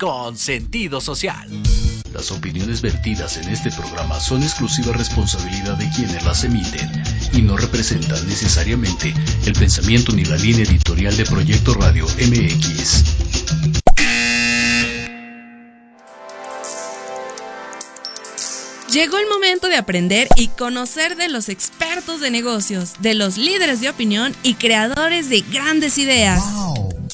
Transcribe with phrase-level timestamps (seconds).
[0.00, 1.48] Con sentido social.
[2.12, 6.90] Las opiniones vertidas en este programa son exclusiva responsabilidad de quienes las emiten
[7.32, 9.14] y no representan necesariamente
[9.46, 13.04] el pensamiento ni la línea editorial de Proyecto Radio MX.
[18.92, 23.80] Llegó el momento de aprender y conocer de los expertos de negocios, de los líderes
[23.80, 26.42] de opinión y creadores de grandes ideas.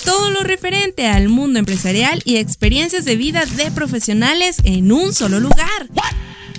[0.07, 5.41] Todo lo referente al mundo empresarial y experiencias de vida de profesionales en un solo
[5.41, 5.89] lugar.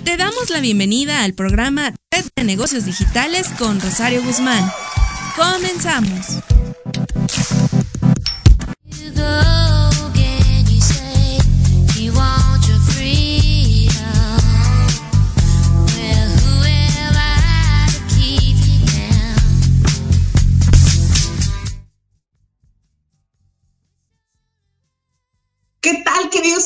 [0.04, 4.70] Te damos la bienvenida al programa Red de Negocios Digitales con Rosario Guzmán.
[5.34, 6.26] Comenzamos.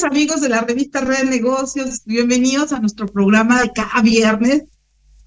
[0.05, 2.03] Amigos de la revista Red Negocios?
[2.05, 4.65] Bienvenidos a nuestro programa de cada viernes.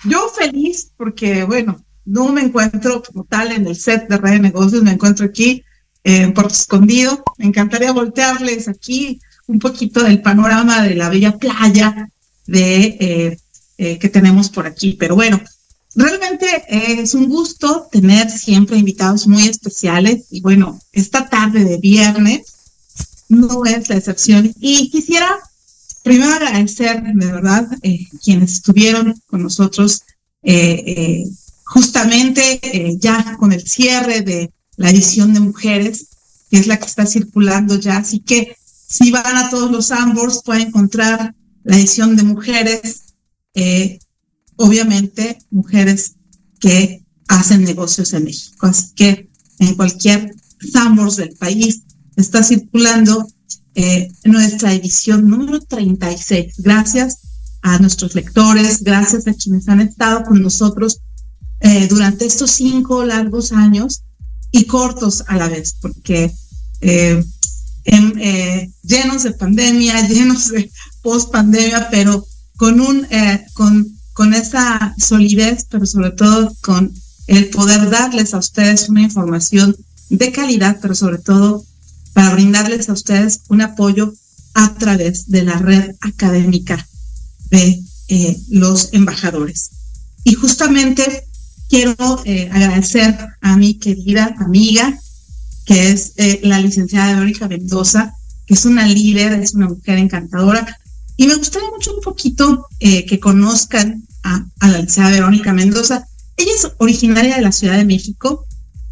[0.03, 4.83] Yo feliz porque, bueno, no me encuentro como tal en el set de Red Negocios,
[4.83, 5.63] me encuentro aquí
[6.03, 7.23] en Puerto Escondido.
[7.37, 12.09] Me encantaría voltearles aquí un poquito del panorama de la bella playa
[12.45, 13.37] de, eh,
[13.77, 14.97] eh, que tenemos por aquí.
[14.99, 15.39] Pero bueno,
[15.95, 20.25] realmente es un gusto tener siempre invitados muy especiales.
[20.31, 22.54] Y bueno, esta tarde de viernes
[23.29, 24.53] no es la excepción.
[24.59, 25.39] Y quisiera
[26.05, 30.03] primero agradecer, de verdad, eh, quienes estuvieron con nosotros
[30.43, 31.23] eh, eh,
[31.63, 32.59] justamente
[32.99, 36.05] ya con el cierre de la edición de mujeres,
[36.51, 37.97] que es la que está circulando ya.
[37.97, 38.55] Así que
[38.87, 43.15] si van a todos los Ambors, pueden encontrar la edición de mujeres,
[44.57, 46.17] obviamente mujeres
[46.59, 48.67] que hacen negocios en México.
[48.67, 50.35] Así que en cualquier
[50.71, 51.81] Sambors del país
[52.15, 53.27] está circulando
[53.73, 56.55] eh, nuestra edición número 36.
[56.59, 57.19] Gracias
[57.61, 61.01] a nuestros lectores, gracias a quienes han estado con nosotros
[61.59, 64.03] eh, durante estos cinco largos años
[64.51, 66.33] y cortos a la vez, porque
[66.81, 67.23] eh,
[68.83, 73.05] llenos de pandemia, llenos de post pandemia, pero con un
[73.53, 76.93] con, con esa solidez, pero sobre todo con
[77.27, 79.75] el poder darles a ustedes una información
[80.09, 81.65] de calidad, pero sobre todo
[82.15, 84.13] para brindarles a ustedes un apoyo
[84.53, 86.87] a través de la red académica
[87.51, 89.71] de eh, los embajadores.
[90.23, 91.25] Y justamente
[91.69, 91.93] quiero
[92.23, 94.97] eh, agradecer a mi querida amiga,
[95.65, 98.13] que es eh, la licenciada Verónica Mendoza,
[98.47, 100.79] que es una líder, es una mujer encantadora.
[101.17, 106.07] Y me gustaría mucho un poquito que conozcan a, a la licenciada Verónica Mendoza.
[106.37, 108.45] Ella es originaria de la Ciudad de México,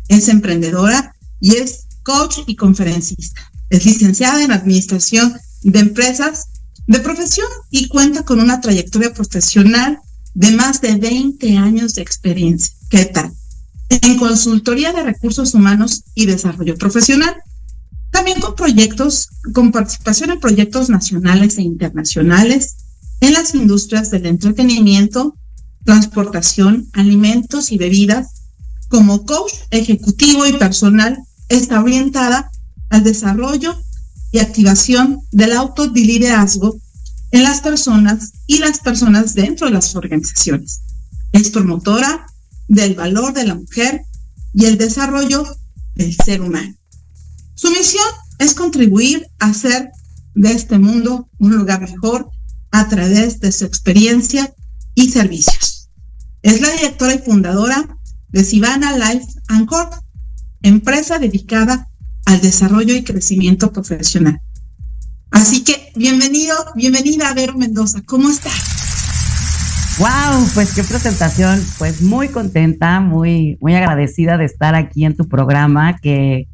[0.10, 3.41] es emprendedora y es coach y conferencista.
[3.69, 5.33] Es licenciada en Administración
[5.63, 6.48] de Empresas
[6.86, 10.00] de profesión y cuenta con una trayectoria profesional
[10.33, 12.75] de más de 20 años de experiencia.
[12.89, 13.31] ¿Qué tal?
[13.89, 17.36] En consultoría de recursos humanos y desarrollo profesional.
[18.12, 22.75] También con proyectos, con participación en proyectos nacionales e internacionales
[23.22, 25.36] en las industrias del entretenimiento,
[25.86, 28.43] transportación, alimentos y bebidas,
[28.89, 31.17] como coach ejecutivo y personal
[31.55, 32.50] está orientada
[32.89, 33.75] al desarrollo
[34.31, 36.79] y activación del autoliderazgo
[37.31, 40.81] en las personas y las personas dentro de las organizaciones.
[41.31, 42.27] Es promotora
[42.67, 44.01] del valor de la mujer
[44.53, 45.43] y el desarrollo
[45.95, 46.75] del ser humano.
[47.55, 48.05] Su misión
[48.39, 49.91] es contribuir a hacer
[50.36, 52.29] de este mundo un lugar mejor
[52.72, 54.53] a través de su experiencia
[54.95, 55.89] y servicios.
[56.41, 57.98] Es la directora y fundadora
[58.29, 59.93] de Sivana Life and Corp,
[60.63, 61.88] empresa dedicada
[62.25, 64.41] al desarrollo y crecimiento profesional.
[65.29, 68.01] Así que bienvenido, bienvenida a Mendoza.
[68.05, 68.53] ¿Cómo estás?
[70.00, 75.27] Wow, pues qué presentación, pues muy contenta, muy, muy agradecida de estar aquí en tu
[75.27, 76.48] programa, que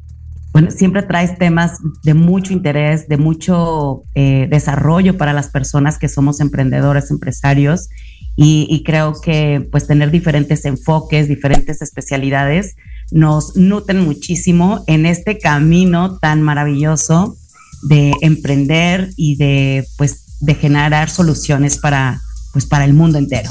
[0.52, 6.08] bueno, siempre traes temas de mucho interés, de mucho eh, desarrollo para las personas que
[6.08, 7.88] somos emprendedores, empresarios,
[8.36, 12.76] y, y, creo que pues tener diferentes enfoques, diferentes especialidades,
[13.10, 17.36] nos nutren muchísimo en este camino tan maravilloso
[17.82, 22.20] de emprender y de pues de generar soluciones para
[22.52, 23.50] pues para el mundo entero.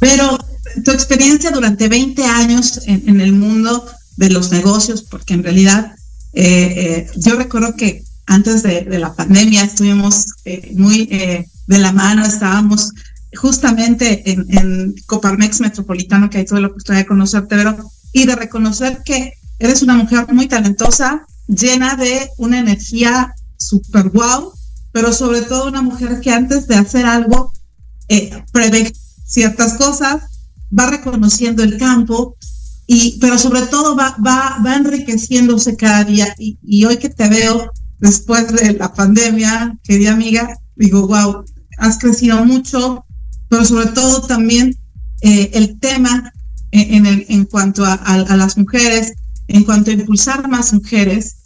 [0.00, 0.38] Pero
[0.84, 5.94] tu experiencia durante 20 años en, el mundo de los negocios, porque en realidad
[6.32, 12.24] eh, eh, yo recuerdo que antes de, la pandemia estuvimos eh, muy de la mano,
[12.24, 12.92] estábamos
[13.36, 17.56] justamente en, Coparmex Metropolitano, que hay tuve la oportunidad de conocerte,
[18.12, 24.52] y de reconocer que eres una mujer muy talentosa, llena de una energía super wow,
[24.92, 27.52] pero sobre todo una mujer que antes de hacer algo
[28.08, 28.92] eh, prevé
[29.26, 30.22] ciertas cosas,
[30.76, 32.36] va reconociendo el campo,
[32.86, 36.34] y, pero sobre todo va, va, va enriqueciéndose cada día.
[36.38, 41.44] Y, y hoy que te veo después de la pandemia, querida amiga, digo, wow,
[41.78, 43.04] has crecido mucho,
[43.48, 44.76] pero sobre todo también
[45.22, 46.32] eh, el tema
[46.72, 49.12] en, el, en cuanto a, a, las mujeres,
[49.48, 51.36] en cuanto a impulsar más mujeres.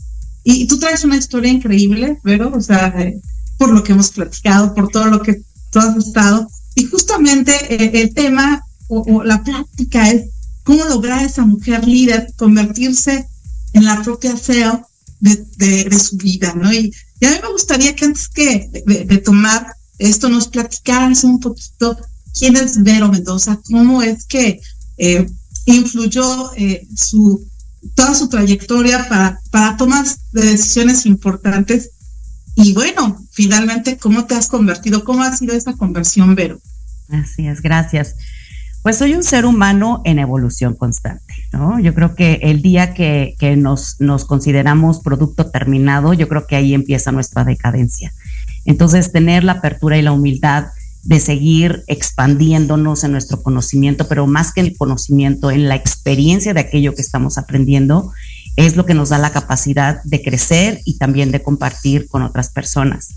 [0.43, 3.21] Y, tú traes una historia increíble, pero, o sea, eh,
[3.59, 6.49] por lo que hemos platicado, por todo lo que tú has estado.
[6.75, 10.31] Y justamente eh, el tema o, o, la práctica es
[10.65, 13.27] cómo lograr esa mujer líder convertirse
[13.73, 14.87] en la propia CEO
[15.21, 16.73] de, de, de su vida, ¿no?
[16.73, 19.67] Y, y, a mí me gustaría que antes que de, de tomar
[20.01, 21.97] esto nos platicaras un poquito
[22.37, 24.61] quién es Vero Mendoza, cómo es que
[24.97, 25.27] eh,
[25.67, 27.47] influyó eh, su,
[27.95, 31.91] toda su trayectoria para, para tomas de decisiones importantes.
[32.57, 35.05] Y bueno, finalmente, ¿cómo te has convertido?
[35.05, 36.61] ¿Cómo ha sido esa conversión, Vero?
[37.09, 38.17] Así es, gracias.
[38.83, 41.79] Pues soy un ser humano en evolución constante, ¿no?
[41.79, 46.57] Yo creo que el día que, que nos, nos consideramos producto terminado, yo creo que
[46.57, 48.15] ahí empieza nuestra decadencia.
[48.71, 50.67] Entonces, tener la apertura y la humildad
[51.03, 56.61] de seguir expandiéndonos en nuestro conocimiento, pero más que el conocimiento, en la experiencia de
[56.61, 58.13] aquello que estamos aprendiendo,
[58.55, 62.51] es lo que nos da la capacidad de crecer y también de compartir con otras
[62.51, 63.09] personas.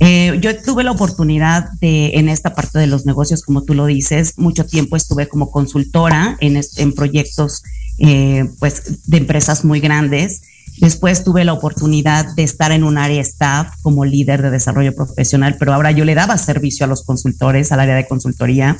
[0.00, 3.86] Eh, yo tuve la oportunidad de, en esta parte de los negocios, como tú lo
[3.86, 7.62] dices, mucho tiempo estuve como consultora en, en proyectos
[7.98, 10.42] eh, pues, de empresas muy grandes
[10.80, 15.56] Después tuve la oportunidad de estar en un área staff como líder de desarrollo profesional,
[15.58, 18.78] pero ahora yo le daba servicio a los consultores, al área de consultoría.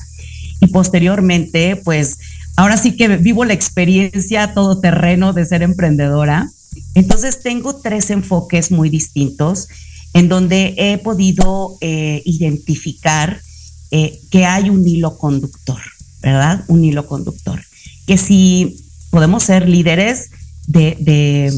[0.61, 2.19] Y posteriormente, pues
[2.57, 6.51] ahora sí que vivo la experiencia todo terreno de ser emprendedora.
[6.95, 9.69] Entonces tengo tres enfoques muy distintos
[10.15, 13.43] en donde he podido eh, identificar
[13.91, 15.81] eh, que hay un hilo conductor,
[16.23, 16.65] ¿verdad?
[16.67, 17.61] Un hilo conductor.
[18.07, 18.79] Que si
[19.11, 20.31] podemos ser líderes
[20.67, 21.53] de, de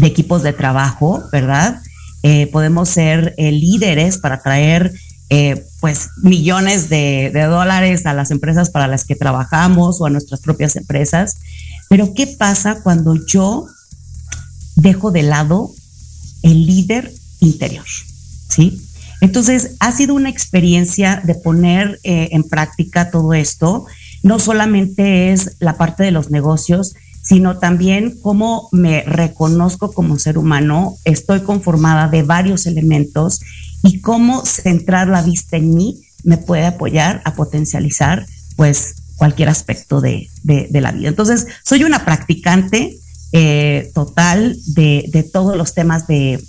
[0.00, 1.80] de equipos de trabajo, ¿verdad?
[2.22, 4.92] Eh, podemos ser eh, líderes para traer
[5.28, 10.10] eh, pues millones de, de, dólares a las empresas para las que trabajamos o a
[10.10, 11.36] nuestras propias empresas.
[11.88, 13.66] Pero ¿qué pasa cuando yo
[14.74, 15.70] dejo de lado
[16.42, 17.86] el líder interior?
[18.48, 18.82] ¿Sí?
[19.20, 23.84] Entonces, ha sido una experiencia de poner en práctica todo esto.
[24.22, 26.94] No solamente es la parte de los negocios,
[27.30, 33.40] sino también cómo me reconozco como ser humano, estoy conformada de varios elementos
[33.84, 40.00] y cómo centrar la vista en mí me puede apoyar a potencializar pues cualquier aspecto
[40.00, 41.08] de, de, la vida.
[41.08, 42.98] Entonces, soy una practicante
[43.30, 46.42] eh, total de, de, todos los temas de,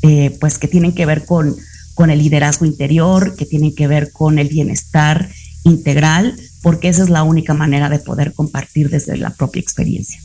[0.00, 1.54] eh, pues que tienen que ver con,
[1.92, 5.28] con el liderazgo interior, que tienen que ver con el bienestar
[5.64, 10.20] integral, porque esa es la única manera de poder compartir desde la propia experiencia.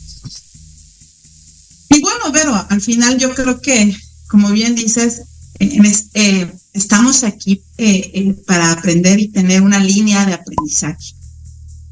[1.90, 3.94] Y bueno, Vero, al final yo creo que,
[4.28, 5.22] como bien dices,
[5.58, 11.14] eh, estamos aquí eh, eh, para aprender y tener una línea de aprendizaje.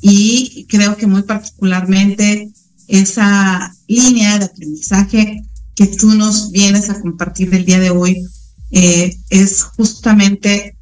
[0.01, 2.51] Y creo que muy particularmente
[2.87, 5.43] esa línea de aprendizaje
[5.75, 8.25] que tú nos vienes a compartir el día de hoy
[8.71, 10.77] es justamente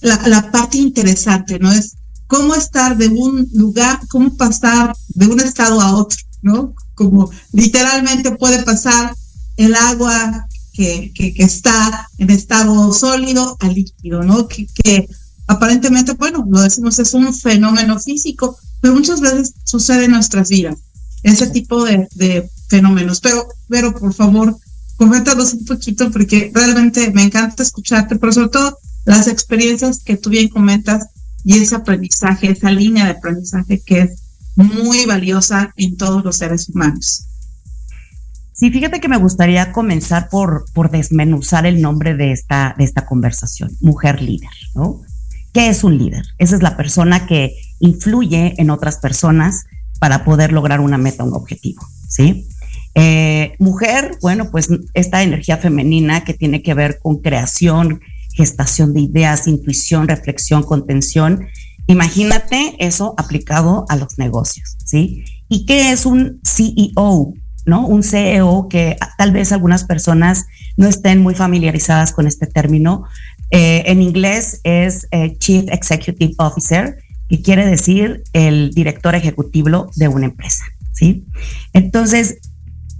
[0.00, 1.72] la, la parte interesante, ¿no?
[1.72, 1.94] Es
[2.30, 6.74] cómo estar de un lugar, cómo pasar de un estado a otro, ¿no?
[6.94, 9.12] Como literalmente puede pasar
[9.56, 14.46] el agua que, que, que está en estado sólido a líquido, ¿no?
[14.46, 15.08] Que, que,
[15.48, 20.78] aparentemente, bueno, lo decimos, es un fenómeno físico, pero muchas veces sucede en nuestras vidas,
[21.24, 23.20] ese tipo de, de fenómenos.
[23.20, 24.56] Pero, pero por favor,
[24.96, 30.30] coméntanos un poquito porque realmente me encanta escucharte, pero sobre todo las experiencias que tú
[30.30, 31.08] bien comentas
[31.44, 34.22] y ese aprendizaje, esa línea de aprendizaje que es
[34.56, 37.26] muy valiosa en todos los seres humanos.
[38.52, 43.06] Sí, fíjate que me gustaría comenzar por, por desmenuzar el nombre de esta, de esta
[43.06, 45.00] conversación, mujer líder, ¿no?
[45.54, 46.24] ¿Qué es un líder?
[46.38, 49.64] Esa es la persona que influye en otras personas
[49.98, 52.48] para poder lograr una meta, un objetivo, ¿sí?
[52.94, 58.00] Eh, mujer, bueno, pues esta energía femenina que tiene que ver con creación,
[58.40, 61.46] gestación de ideas, intuición, reflexión, contención.
[61.86, 65.24] Imagínate eso aplicado a los negocios, ¿sí?
[65.48, 67.34] ¿Y qué es un CEO?
[67.66, 67.86] ¿No?
[67.86, 70.46] Un CEO que tal vez algunas personas
[70.78, 73.04] no estén muy familiarizadas con este término.
[73.50, 76.96] Eh, en inglés es eh, Chief Executive Officer,
[77.28, 81.26] que quiere decir el director ejecutivo de una empresa, ¿sí?
[81.74, 82.38] Entonces,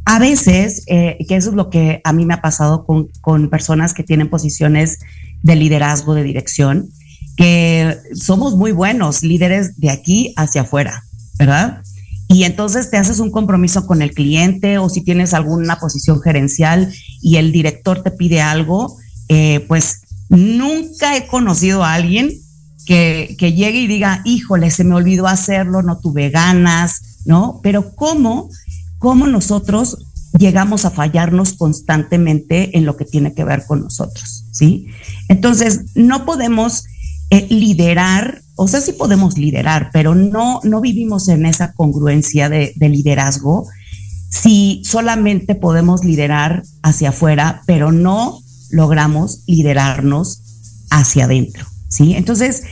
[0.05, 3.49] a veces, eh, que eso es lo que a mí me ha pasado con, con
[3.49, 4.99] personas que tienen posiciones
[5.43, 6.89] de liderazgo, de dirección,
[7.37, 11.05] que somos muy buenos líderes de aquí hacia afuera,
[11.39, 11.83] ¿verdad?
[12.29, 16.93] Y entonces te haces un compromiso con el cliente o si tienes alguna posición gerencial
[17.21, 18.97] y el director te pide algo,
[19.29, 22.31] eh, pues nunca he conocido a alguien
[22.87, 27.61] que, que, llegue y diga, híjole, se me olvidó hacerlo, no tuve ganas, ¿no?
[27.63, 28.49] Pero ¿cómo,
[28.99, 29.99] cómo nosotros
[30.39, 34.87] llegamos a fallarnos constantemente en lo que tiene que ver con nosotros, ¿sí?
[35.29, 36.85] Entonces, no podemos
[37.31, 42.73] eh, liderar, o sea, sí podemos liderar, pero no, no vivimos en esa congruencia de,
[42.77, 43.67] de liderazgo
[44.29, 48.41] si solamente podemos liderar hacia afuera, pero no
[48.71, 50.41] logramos liderarnos
[50.91, 52.15] hacia adentro, ¿sí?
[52.15, 52.63] Entonces,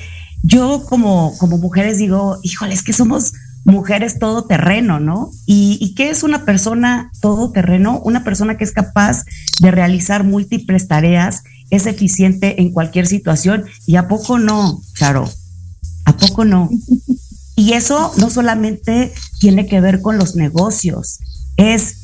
[0.42, 3.32] yo como, como mujeres digo, híjole, es que somos
[3.68, 5.30] mujeres todoterreno, ¿no?
[5.46, 8.00] ¿Y, ¿Y qué es una persona todoterreno?
[8.00, 9.24] Una persona que es capaz
[9.60, 13.64] de realizar múltiples tareas, es eficiente en cualquier situación.
[13.86, 15.30] ¿Y a poco no, Charo?
[16.04, 16.70] ¿A poco no?
[17.56, 21.18] Y eso no solamente tiene que ver con los negocios,
[21.56, 21.96] es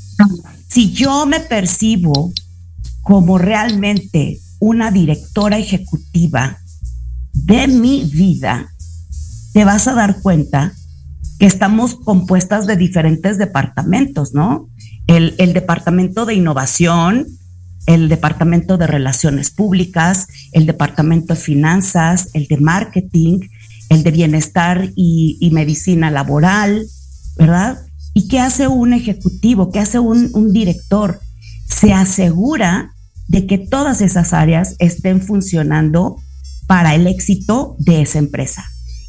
[0.69, 2.33] si yo me percibo
[3.03, 6.59] como realmente una directora ejecutiva
[7.33, 8.69] de mi vida,
[9.53, 10.75] te vas a dar cuenta
[11.47, 14.69] estamos compuestas de diferentes departamentos, ¿no?
[15.07, 17.27] El, departamento de innovación,
[17.87, 23.41] el departamento de relaciones públicas, el departamento de finanzas, el de marketing,
[23.91, 26.87] el de bienestar y, medicina laboral,
[27.37, 27.79] ¿verdad?
[28.15, 29.71] ¿Y qué hace un ejecutivo?
[29.71, 31.21] ¿Qué hace un director?
[31.69, 32.95] Se asegura
[33.29, 36.17] de que todas esas áreas estén funcionando
[36.67, 38.65] para el éxito de esa empresa.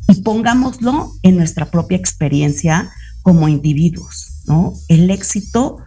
[0.08, 2.92] Y pongámoslo en nuestra propia experiencia
[3.22, 4.74] como individuos, ¿no?
[4.88, 5.78] El éxito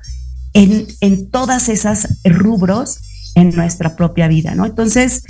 [0.54, 2.98] en, en todas esas rubros
[3.34, 4.66] en nuestra propia vida, ¿no?
[4.66, 5.22] Entonces,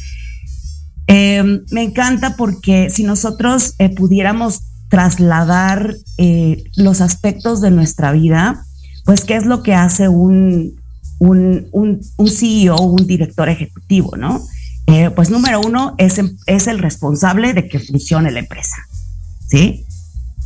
[1.06, 8.64] eh, me encanta porque si nosotros eh, pudiéramos trasladar eh, los aspectos de nuestra vida,
[9.04, 10.80] pues qué es lo que hace un,
[11.18, 14.42] un, un, un CEO, un director ejecutivo, ¿no?
[14.90, 18.76] Eh, pues número uno es, es el responsable de que funcione la empresa,
[19.46, 19.84] ¿sí?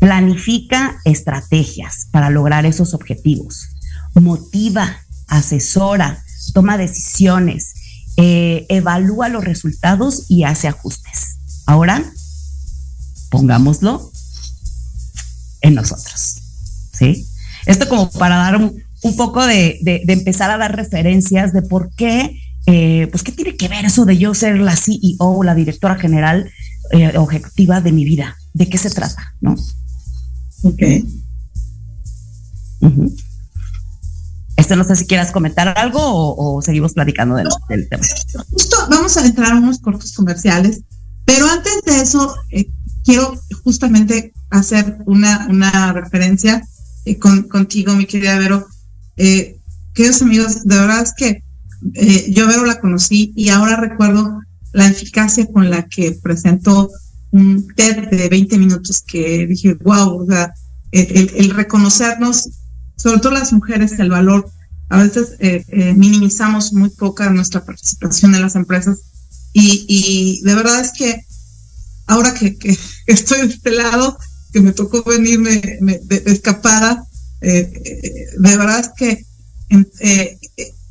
[0.00, 3.68] Planifica estrategias para lograr esos objetivos,
[4.14, 4.96] motiva,
[5.28, 6.24] asesora,
[6.54, 7.74] toma decisiones,
[8.16, 11.36] eh, evalúa los resultados y hace ajustes.
[11.66, 12.02] Ahora,
[13.30, 14.10] pongámoslo
[15.60, 16.42] en nosotros,
[16.92, 17.28] ¿sí?
[17.66, 18.82] Esto como para dar un,
[19.16, 23.68] poco de, de, empezar a dar referencias de por qué, eh, pues qué tiene que
[23.68, 26.50] ver eso de yo ser la CEO, la directora general
[26.92, 29.54] eh, objetiva de mi vida, de qué se trata, ¿no?
[30.62, 30.82] Ok.
[32.80, 33.22] Uh -huh.
[34.56, 38.04] Este no sé si quieras comentar algo o, o seguimos platicando del, del, tema.
[38.50, 40.82] Justo vamos a entrar a unos cortos comerciales,
[41.24, 42.70] pero antes de eso eh,
[43.04, 46.62] quiero justamente hacer una, una referencia
[47.04, 48.66] eh, con, contigo, mi querida Vero,
[49.16, 49.58] eh,
[49.94, 51.42] queridos amigos, de verdad es que
[51.94, 54.40] eh, yo Vero la conocí y ahora recuerdo
[54.72, 56.90] la eficacia con la que presentó
[57.30, 60.52] un TED de 20 minutos que dije, wow, o sea,
[60.92, 62.50] el, el reconocernos,
[62.96, 64.50] sobre todo las mujeres, el valor,
[64.92, 69.00] a veces eh, eh, minimizamos muy poca nuestra participación en las empresas
[69.54, 71.24] y, y de verdad es que
[72.06, 74.18] ahora que, que, estoy de este lado,
[74.52, 77.06] que me tocó venirme me, de, de escapada,
[77.40, 77.72] eh,
[78.38, 79.26] de verdad es que
[80.00, 80.38] eh,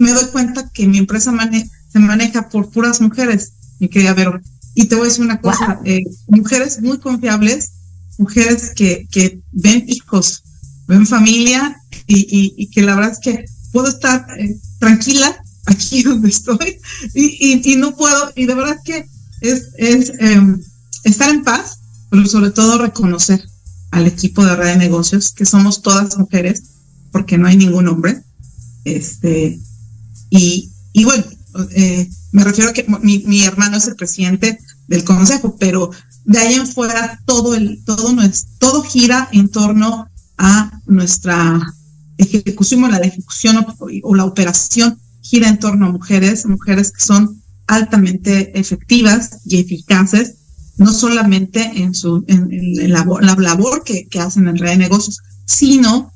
[0.01, 4.39] me doy cuenta que mi empresa mane se maneja por puras mujeres, mi querida Vero.
[4.73, 5.85] Y te voy a decir una cosa, wow.
[5.85, 7.71] eh, mujeres muy confiables,
[8.17, 10.43] mujeres que, que ven hijos,
[10.87, 15.35] ven familia y, y, y, que la verdad es que puedo estar eh, tranquila
[15.65, 16.79] aquí donde estoy
[17.13, 19.07] y, y, no puedo, y de verdad que
[19.41, 20.13] es, es
[21.03, 23.43] estar en paz, pero sobre todo reconocer
[23.91, 26.63] al equipo de red de negocios, que somos todas mujeres,
[27.11, 28.23] porque no hay ningún hombre.
[28.85, 29.59] Este,
[30.31, 31.23] y, bueno,
[31.71, 35.91] eh, me refiero a que mi, mi, hermano es el presidente del consejo, pero
[36.23, 41.61] de ahí en fuera todo el, todo nuestro, todo gira en torno a nuestra
[42.17, 47.41] ejecución, la ejecución o, o la operación gira en torno a mujeres, mujeres que son
[47.67, 50.35] altamente efectivas y eficaces
[50.77, 54.77] no solamente en su en, en la, la, labor que, que, hacen en red de
[54.77, 56.11] negocios, sino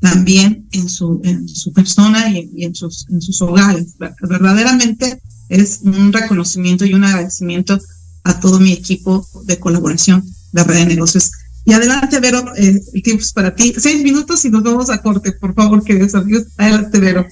[0.00, 3.94] también en su, en su persona y en, sus, en sus hogares.
[3.98, 7.78] Verdaderamente es un reconocimiento y un agradecimiento
[8.24, 11.32] a todo mi equipo de colaboración de red de negocios.
[11.66, 13.74] Y adelante, Vero, eh, el tiempo es para ti.
[13.76, 16.44] Seis minutos y nos vamos a corte, por favor, queridos amigos.
[16.56, 17.26] Adelante, Vero.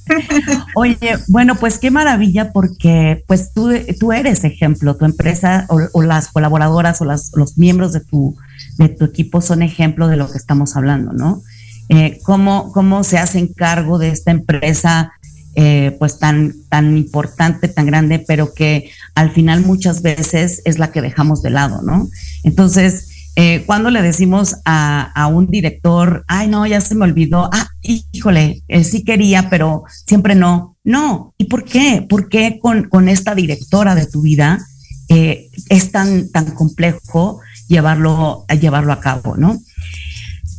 [0.74, 6.28] Oye, bueno, pues qué maravilla porque pues tú, tú eres ejemplo, tu empresa o, las
[6.28, 8.36] colaboradoras o las, los miembros de tu,
[8.76, 11.42] de tu equipo son ejemplo de lo que estamos hablando, ¿no?
[11.88, 15.12] Eh, cómo, cómo se hacen cargo de esta empresa
[15.56, 20.90] eh, pues tan, tan importante, tan grande, pero que al final muchas veces es la
[20.90, 22.08] que dejamos de lado, ¿no?
[22.42, 27.68] Entonces, eh, cuando le decimos a, un director, ay, no, ya se me olvidó, ah,
[27.82, 30.76] híjole, eh, sí quería, pero siempre no.
[30.82, 32.04] No, ¿y por qué?
[32.08, 34.58] ¿Por qué con, esta directora de tu vida
[35.08, 39.56] es tan, tan complejo llevarlo, llevarlo a cabo, no?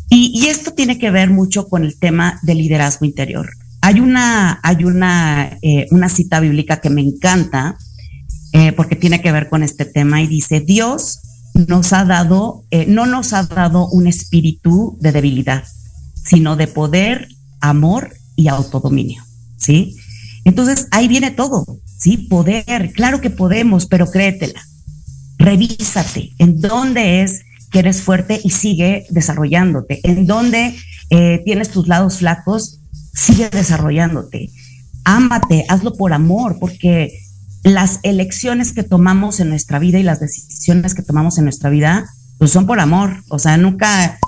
[0.10, 3.50] Y, esto tiene que ver mucho con el tema del liderazgo interior.
[3.82, 5.58] Hay una, hay una,
[5.92, 7.78] una cita bíblica que me encanta
[8.78, 11.20] porque tiene que ver con este tema y dice, Dios
[11.56, 15.64] nos ha dado, eh, no nos ha dado un espíritu de debilidad,
[16.14, 17.30] sino de poder,
[17.62, 19.24] amor y autodominio,
[19.58, 19.96] ¿sí?
[20.44, 21.66] Entonces ahí viene todo,
[21.98, 22.18] ¿sí?
[22.18, 24.62] Poder, claro que podemos, pero créetela.
[25.38, 27.42] Revísate en dónde es
[27.76, 30.74] que eres fuerte y sigue desarrollándote, en dónde
[31.10, 32.80] eh, tienes tus lados flacos,
[33.14, 34.50] sigue desarrollándote.
[35.04, 37.20] Ámate, hazlo por amor, porque
[37.64, 42.06] las elecciones que tomamos en nuestra vida y las decisiones que tomamos en nuestra vida,
[42.38, 44.20] pues son por amor, o sea, nunca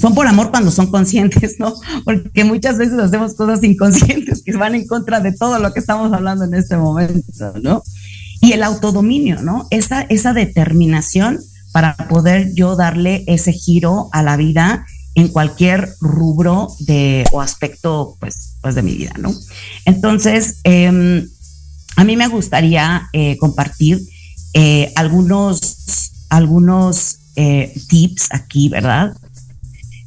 [0.00, 1.74] son por amor cuando son conscientes, ¿no?
[2.06, 6.10] Porque muchas veces hacemos cosas inconscientes que van en contra de todo lo que estamos
[6.10, 7.82] hablando en este momento, ¿no?
[8.40, 9.66] Y el autodominio, ¿no?
[9.68, 11.38] Esa, esa determinación
[11.76, 18.16] para poder yo darle ese giro a la vida en cualquier rubro de, o aspecto,
[18.18, 19.30] pues, pues de mi vida, ¿no?
[19.84, 21.28] Entonces, eh,
[21.96, 24.00] a mí me gustaría eh, compartir
[24.54, 29.14] eh, algunos, algunos eh, tips aquí, ¿verdad?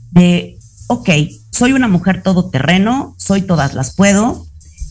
[0.10, 1.08] De, ok,
[1.52, 4.48] soy una mujer todoterreno, soy todas las puedo,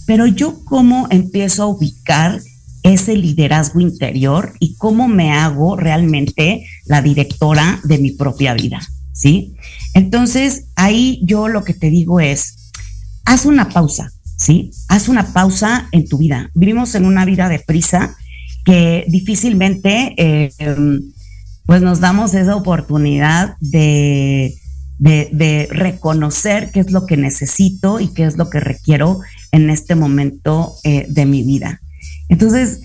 [0.07, 2.41] pero yo cómo empiezo a ubicar
[2.83, 8.81] ese liderazgo interior y cómo me hago realmente la directora de mi propia vida,
[9.13, 9.55] ¿sí?
[9.95, 12.71] Entonces, ahí yo lo que te digo es,
[13.25, 14.71] haz una pausa, ¿sí?
[14.89, 16.51] Haz una pausa en tu vida.
[16.55, 18.17] Vivimos en una vida de prisa
[18.65, 20.51] que difícilmente eh,
[21.67, 24.55] pues nos damos esa oportunidad de,
[24.99, 29.21] de, reconocer qué es lo que necesito y qué es lo que requiero
[29.53, 31.81] en este momento eh, de mi vida.
[32.29, 32.81] Entonces,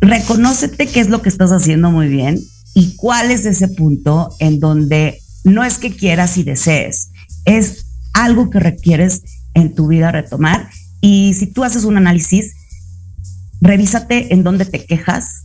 [0.00, 2.40] reconócete qué es lo que estás haciendo muy bien
[2.74, 7.10] y cuál es ese punto en donde no es que quieras y desees,
[7.44, 9.22] es algo que requieres
[9.54, 10.68] en tu vida retomar.
[11.00, 12.54] Y si tú haces un análisis,
[13.60, 15.44] revísate en dónde te quejas,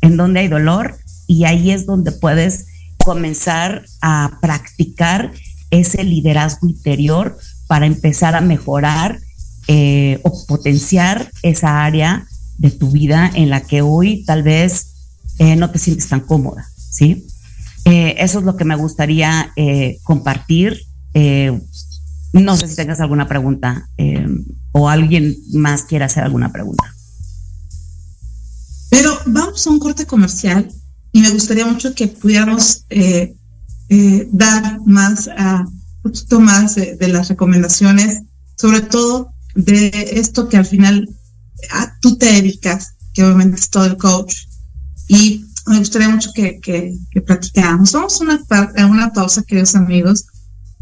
[0.00, 2.66] en dónde hay dolor, y ahí es donde puedes
[3.04, 5.32] comenzar a practicar
[5.70, 9.20] ese liderazgo interior para empezar a mejorar
[9.68, 12.26] eh, o potenciar esa área
[12.60, 14.86] de tu vida en la que hoy tal vez
[15.38, 17.26] eh, no te sientes tan cómoda, ¿sí?
[17.84, 19.52] Eh, eso es lo que me gustaría
[20.04, 20.86] compartir.
[22.32, 24.26] No sé si tengas alguna pregunta eh,
[24.72, 26.84] o alguien más quiera hacer alguna pregunta.
[28.88, 30.68] Pero vamos a un corte comercial
[31.12, 33.34] y me gustaría mucho que pudiéramos eh,
[33.88, 38.22] eh, dar más, a, un poquito más de, las recomendaciones,
[38.56, 41.08] sobre todo de esto que al final
[42.00, 44.34] tú te dedicas, que obviamente es todo el coach.
[45.08, 47.92] Y me gustaría mucho que, que, que platicáramos.
[47.92, 48.40] Vamos a una,
[48.76, 50.26] a una pausa, queridos amigos,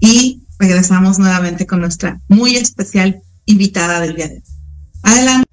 [0.00, 4.42] y regresamos nuevamente con nuestra muy especial invitada del día de hoy.
[5.02, 5.47] Adelante.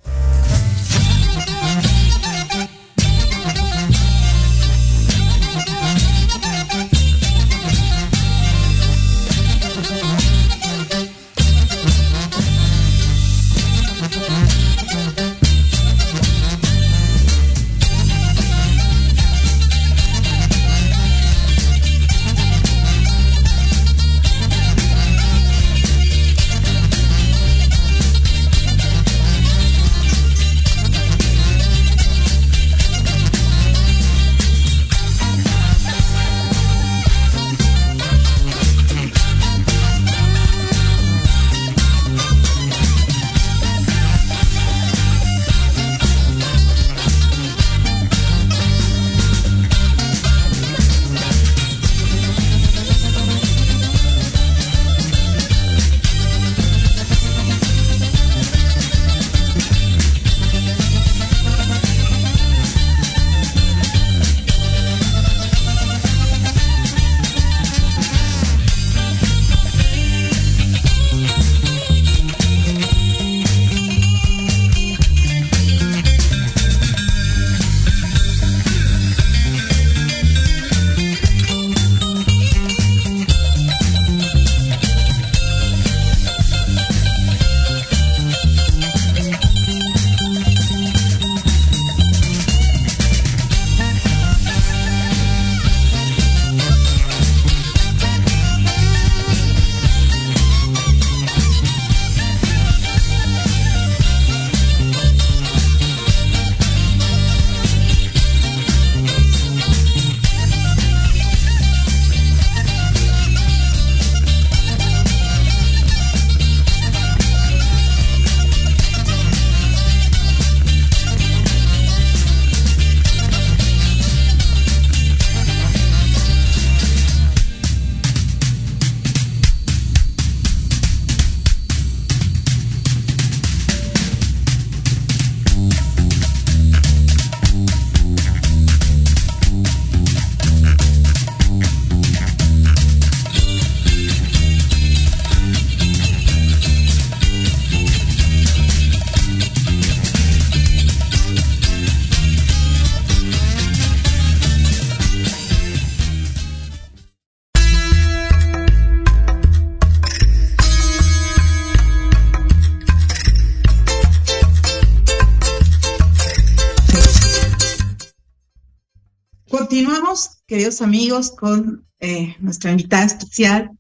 [170.75, 173.71] Queridos amigos, con eh, nuestra invitada especial.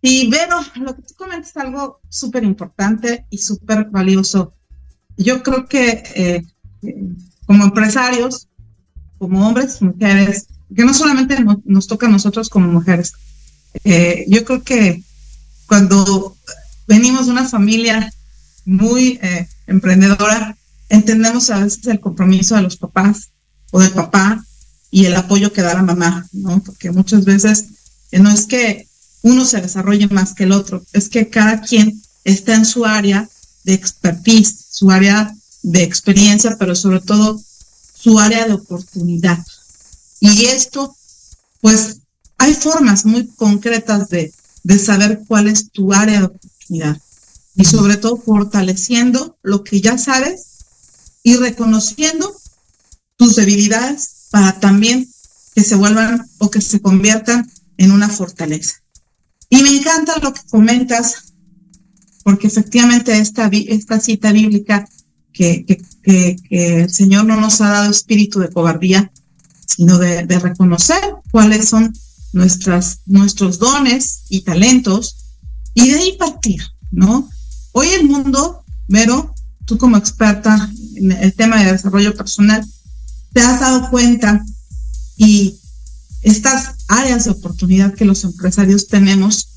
[0.00, 4.54] Y bueno, lo que tú comentas es algo súper importante y súper valioso.
[5.16, 6.42] Yo creo que eh,
[7.46, 8.48] como empresarios,
[9.18, 13.12] como hombres mujeres, que no solamente nos, toca a nosotros como mujeres,
[13.84, 15.02] eh, yo creo que
[15.66, 16.36] cuando
[16.86, 18.12] venimos de una familia
[18.64, 19.18] muy
[19.66, 20.56] emprendedora,
[20.88, 23.30] entendemos a veces el compromiso de los papás
[23.72, 24.44] o del papá
[24.94, 26.62] y el apoyo que da la mamá, ¿no?
[26.62, 27.64] Porque muchas veces
[28.12, 28.86] eh, no es que
[29.22, 33.28] uno se desarrolle más que el otro, es que cada quien está en su área
[33.64, 37.42] de expertise, su área de experiencia, pero sobre todo
[38.00, 39.44] su área de oportunidad.
[40.20, 40.96] Y esto,
[41.60, 41.96] pues,
[42.38, 47.02] hay formas muy concretas de, de saber cuál es tu área de oportunidad.
[47.56, 50.44] Y sobre todo fortaleciendo lo que ya sabes
[51.24, 52.32] y reconociendo
[53.16, 55.08] tus debilidades para también
[55.54, 58.74] que se vuelvan o que se conviertan en una fortaleza.
[59.48, 61.34] Y me encanta lo que comentas,
[62.24, 63.48] porque efectivamente esta,
[64.00, 64.88] cita bíblica
[65.32, 65.80] que,
[66.50, 69.12] el Señor no nos ha dado espíritu de cobardía,
[69.68, 71.92] sino de, reconocer cuáles son
[72.32, 75.16] nuestros dones y talentos
[75.74, 77.30] y de ahí partir, ¿no?
[77.70, 79.32] Hoy el mundo, Vero,
[79.64, 82.66] tú como experta en el tema de desarrollo personal,
[83.34, 84.42] te has dado cuenta
[85.16, 85.58] y
[86.22, 89.48] estas áreas de oportunidad que los empresarios tenemos,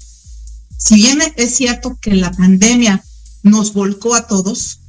[0.78, 3.02] si bien es cierto que la pandemia
[3.44, 4.82] nos volcó a todos,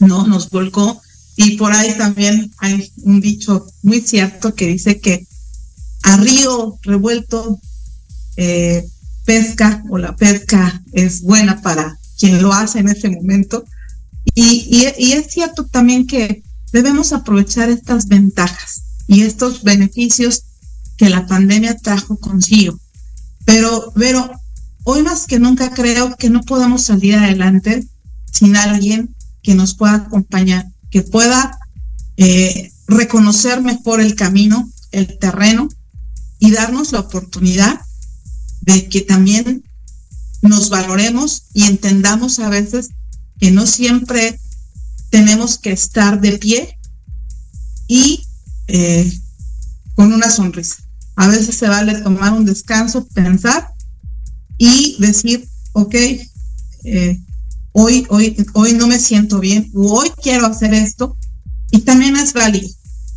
[0.00, 1.00] no, nos volcó,
[1.36, 5.26] y por ahí también hay un dicho muy cierto que dice que
[6.02, 7.58] a río revuelto
[8.36, 8.86] eh,
[9.24, 13.64] pesca o la pesca es buena para quien lo hace en ese momento.
[14.34, 20.44] Y, es cierto también que debemos aprovechar estas ventajas y estos beneficios
[20.96, 22.78] que la pandemia trajo consigo.
[23.44, 24.30] Pero, pero
[24.84, 27.86] hoy más que nunca creo que no podemos salir adelante
[28.32, 31.58] sin alguien que nos pueda acompañar, que pueda
[32.16, 35.68] eh, reconocer mejor el camino, el terreno
[36.38, 37.80] y darnos la oportunidad
[38.60, 39.64] de que también
[40.42, 42.90] nos valoremos y entendamos a veces
[43.38, 44.38] que no siempre
[45.10, 46.78] tenemos que estar de pie
[47.88, 48.24] y
[48.68, 49.12] eh,
[49.94, 50.76] con una sonrisa.
[51.16, 53.68] A veces se vale tomar un descanso, pensar
[54.56, 55.94] y decir, ok,
[56.84, 57.20] eh,
[57.72, 61.16] hoy, hoy, hoy no me siento bien, hoy quiero hacer esto.
[61.72, 62.68] Y también es válido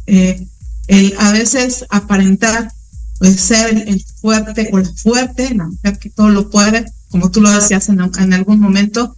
[0.07, 0.47] eh,
[0.87, 2.71] el a veces aparentar
[3.19, 7.41] pues, ser el, fuerte o la fuerte, la mujer que todo lo puede, como tú
[7.41, 9.15] lo decías en, en algún momento,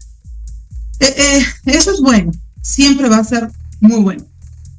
[1.00, 2.32] eh, eso es bueno,
[2.66, 4.26] siempre va a ser muy bueno.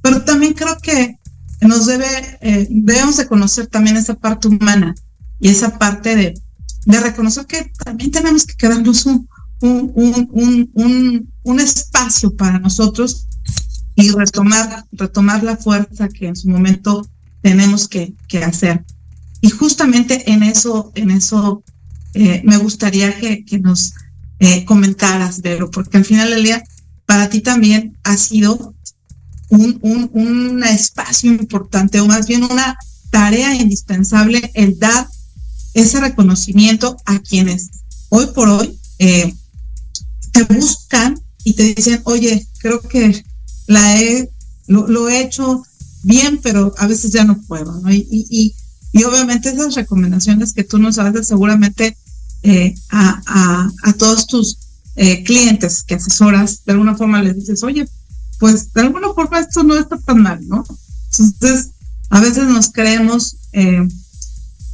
[0.02, 1.18] Pero también creo que
[1.60, 2.06] nos debe,
[2.40, 4.94] eh, debemos de conocer también esa parte humana
[5.38, 6.34] y esa parte de,
[6.84, 9.28] de reconocer que también tenemos que quedarnos un,
[9.60, 10.28] un,
[10.74, 13.26] un, un, espacio para nosotros
[13.94, 17.08] y retomar, retomar la fuerza que en su momento
[17.40, 18.84] tenemos que, que hacer.
[19.40, 21.62] Y justamente en eso, en eso
[22.14, 23.92] me gustaría que, que nos
[24.38, 26.62] eh, comentaras, Vero, porque al final del día
[27.06, 28.74] para ti también ha sido
[29.48, 32.76] un, un, un espacio importante o más bien una
[33.10, 35.08] tarea indispensable el dar
[35.74, 37.70] ese reconocimiento a quienes
[38.08, 39.34] hoy por hoy eh,
[40.32, 43.24] te buscan y te dicen, oye, creo que
[43.66, 44.30] la he,
[44.66, 45.62] lo, he hecho
[46.02, 47.80] bien, pero a veces ya no puedo.
[47.90, 48.54] Y, y,
[48.92, 51.96] y obviamente esas recomendaciones que tú nos haces seguramente
[52.42, 54.58] eh, a, a, todos tus
[54.96, 57.88] eh, clientes que asesoras, de alguna forma les dices, oye,
[58.38, 60.64] pues de alguna forma esto no está tan mal, ¿no?
[61.18, 61.70] Entonces,
[62.10, 63.86] a veces nos creemos eh,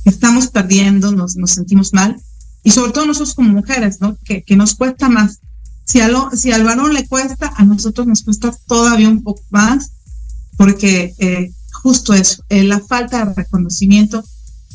[0.05, 2.21] que estamos perdiendo, nos, nos sentimos mal,
[2.65, 4.17] y sobre todo nosotros como mujeres, ¿no?
[4.25, 5.39] Que, que nos cuesta más.
[5.85, 9.43] Si, a lo, si al varón le cuesta, a nosotros nos cuesta todavía un poco
[9.51, 9.91] más,
[10.57, 14.23] porque justo eso, la falta de reconocimiento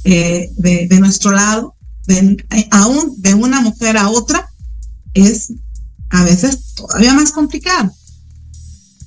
[0.04, 0.52] de,
[0.90, 4.47] de nuestro lado eh, aún de una mujer a otra
[5.14, 5.54] es
[6.10, 7.92] a veces todavía más complicado.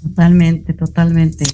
[0.02, 1.44] Totalmente, totalmente.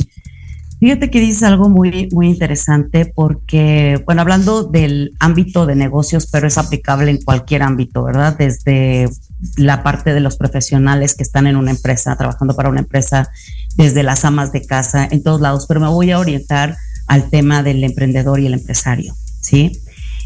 [0.78, 6.46] Fíjate que dices algo muy, muy interesante porque, bueno, hablando del ámbito de negocios, pero
[6.46, 8.36] es aplicable en cualquier ámbito, ¿verdad?
[8.36, 9.08] Desde
[9.56, 13.30] la parte de los profesionales que están en una empresa, trabajando para una empresa,
[13.76, 16.76] desde las amas de casa, en todos lados, pero me voy a orientar
[17.06, 19.80] al tema del emprendedor y el empresario, ¿sí?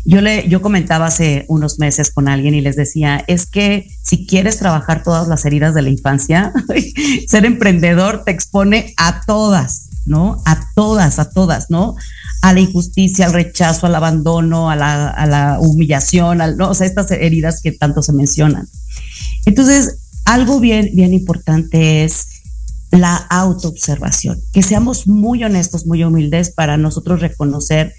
[0.04, 4.26] Yo, le, yo comentaba hace unos meses con alguien y les decía, es que si
[4.26, 6.52] quieres trabajar todas las heridas de la infancia,
[7.28, 10.42] ser emprendedor te expone a todas, ¿no?
[10.46, 11.96] A todas, a todas, ¿no?
[12.42, 16.70] a la injusticia, al rechazo, al abandono, a la, a la humillación, al, ¿no?
[16.70, 18.66] o sea, estas heridas que tanto se mencionan.
[19.44, 22.28] Entonces, algo bien, bien importante es
[22.90, 27.94] la autoobservación, que seamos muy honestos, muy humildes para nosotros reconocer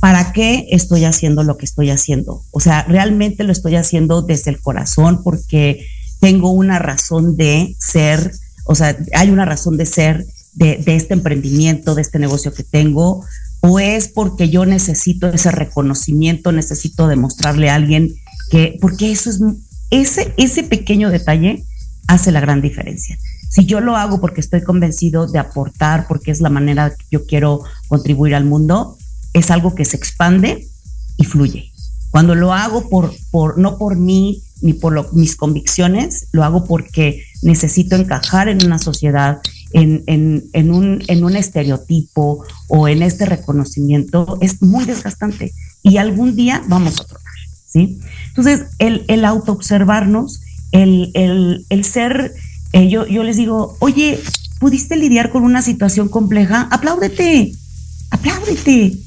[0.00, 2.44] para qué estoy haciendo lo que estoy haciendo.
[2.50, 5.86] O sea, realmente lo estoy haciendo desde el corazón porque
[6.20, 8.32] tengo una razón de ser,
[8.64, 13.24] o sea, hay una razón de ser de, este emprendimiento, de este negocio que tengo,
[13.60, 18.14] o es porque yo necesito ese reconocimiento, necesito demostrarle a alguien
[18.50, 19.40] que, porque eso es,
[19.90, 21.64] ese, ese pequeño detalle
[22.06, 23.18] hace la gran diferencia.
[23.48, 27.26] Si yo lo hago porque estoy convencido de aportar, porque es la manera que yo
[27.26, 28.98] quiero contribuir al mundo,
[29.38, 30.68] es algo que se expande
[31.16, 31.72] y fluye.
[32.10, 37.22] Cuando lo hago por, por no por mí ni por mis convicciones, lo hago porque
[37.42, 39.38] necesito encajar en una sociedad,
[39.72, 46.34] en, en, un, en un estereotipo o en este reconocimiento, es muy desgastante y algún
[46.34, 47.34] día vamos a tronar,
[47.66, 48.00] ¿sí?
[48.28, 50.40] Entonces, el, el autoobservarnos,
[50.72, 52.34] el, el, el ser,
[52.72, 54.18] eh, yo, yo les digo, oye,
[54.58, 56.68] ¿pudiste lidiar con una situación compleja?
[56.70, 57.52] Apláudete,
[58.10, 58.98] apláudete,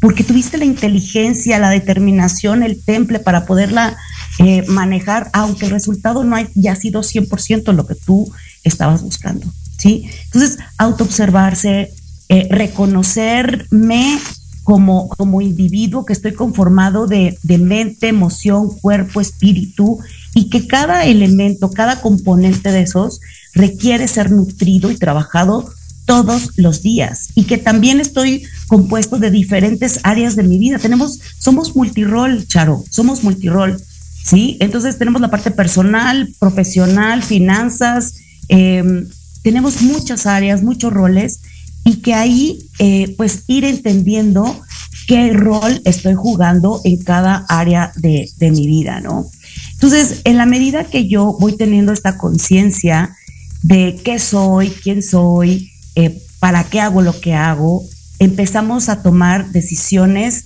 [0.00, 3.96] porque tuviste la inteligencia, la determinación, el temple para poderla
[4.38, 8.32] eh, manejar, aunque el resultado no haya sido 100% lo que tú
[8.64, 9.46] estabas buscando,
[9.76, 10.10] ¿sí?
[10.24, 11.92] Entonces, autoobservarse,
[12.28, 14.18] eh, reconocerme
[14.62, 19.98] como, como individuo que estoy conformado de, de mente, emoción, cuerpo, espíritu,
[20.34, 23.20] y que cada elemento, cada componente de esos
[23.52, 25.70] requiere ser nutrido y trabajado
[26.10, 30.80] todos los días y que también estoy compuesto de diferentes áreas de mi vida.
[30.80, 33.80] Tenemos, somos multirol, Charo, somos multirol,
[34.24, 34.56] ¿sí?
[34.58, 38.14] Entonces tenemos la parte personal, profesional, finanzas,
[38.48, 39.06] em,
[39.42, 41.42] tenemos muchas áreas, muchos roles
[41.84, 44.60] y que ahí eh, pues ir entendiendo
[45.06, 49.30] qué rol estoy jugando en cada área de, de mi vida, ¿no?
[49.74, 53.16] Entonces, en la medida que yo voy teniendo esta conciencia
[53.62, 57.84] de qué soy, quién soy, eh, para qué hago lo que hago,
[58.18, 60.44] empezamos a tomar decisiones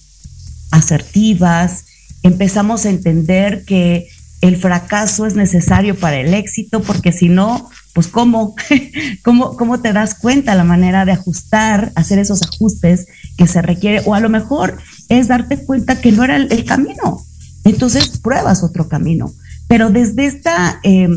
[0.71, 1.85] asertivas,
[2.23, 4.09] empezamos a entender que
[4.41, 8.55] el fracaso es necesario para el éxito, porque si no, pues ¿cómo?
[9.25, 9.57] ¿cómo?
[9.57, 13.07] ¿Cómo te das cuenta la manera de ajustar, hacer esos ajustes
[13.39, 14.03] que se requiere?
[14.05, 14.79] O a lo mejor
[15.09, 17.25] es darte cuenta que no era el, camino.
[17.65, 19.33] Entonces pruebas otro camino.
[19.67, 21.09] Pero desde esta, eh,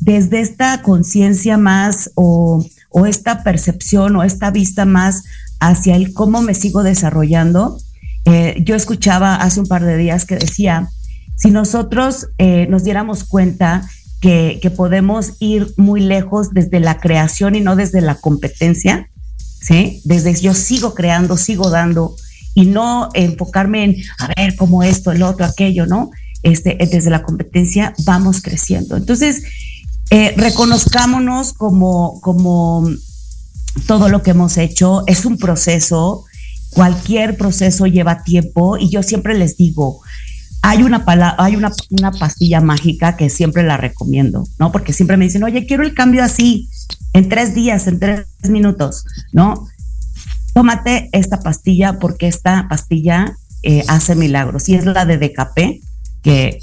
[0.00, 2.62] desde esta conciencia más o
[2.98, 5.24] o esta percepción o esta vista más
[5.60, 7.78] hacia el cómo me sigo desarrollando.
[8.24, 10.88] Eh, yo escuchaba hace un par de días que decía,
[11.36, 13.86] si nosotros eh, nos diéramos cuenta
[14.22, 19.10] que, que, podemos ir muy lejos desde la creación y no desde la competencia,
[19.60, 20.00] ¿sí?
[20.04, 22.16] Desde yo sigo creando, sigo dando
[22.54, 26.10] y no enfocarme en, a ver, cómo esto, el otro, aquello, ¿no?
[26.42, 28.96] Este, desde la competencia vamos creciendo.
[28.96, 29.42] Entonces,
[30.10, 32.88] eh, reconozcámonos como, como
[33.86, 35.02] todo lo que hemos hecho.
[35.06, 36.24] Es un proceso,
[36.70, 40.00] cualquier proceso lleva tiempo y yo siempre les digo,
[40.62, 41.04] hay una,
[41.38, 44.72] hay una, una pastilla mágica que siempre la recomiendo, ¿no?
[44.72, 46.68] Porque siempre me dicen, oye, quiero el cambio así,
[47.12, 49.66] en tres días, en tres minutos, ¿no?
[50.54, 55.82] Tómate esta pastilla porque esta pastilla eh, hace milagros y es la de DKP,
[56.22, 56.58] que,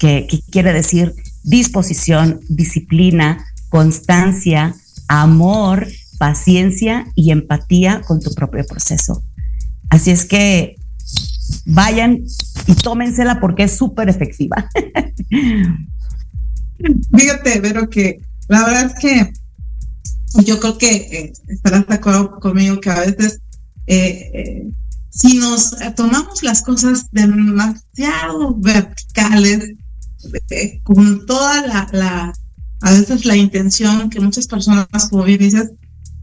[0.00, 1.14] que quiere decir
[1.44, 4.74] disposición, disciplina, constancia,
[5.08, 5.86] amor,
[6.18, 9.22] paciencia y empatía con tu propio proceso.
[9.90, 10.76] Así es que
[11.66, 12.24] vayan
[12.66, 14.68] y tómensela porque es súper efectiva.
[17.16, 19.32] Fíjate, pero que la verdad es que
[20.44, 23.40] yo creo que eh, estarás de acuerdo conmigo que a veces
[23.86, 24.70] eh, eh,
[25.10, 29.74] si nos tomamos las cosas demasiado verticales,
[30.82, 32.32] con toda la,
[32.80, 35.70] a veces la intención que muchas personas, como bien dices,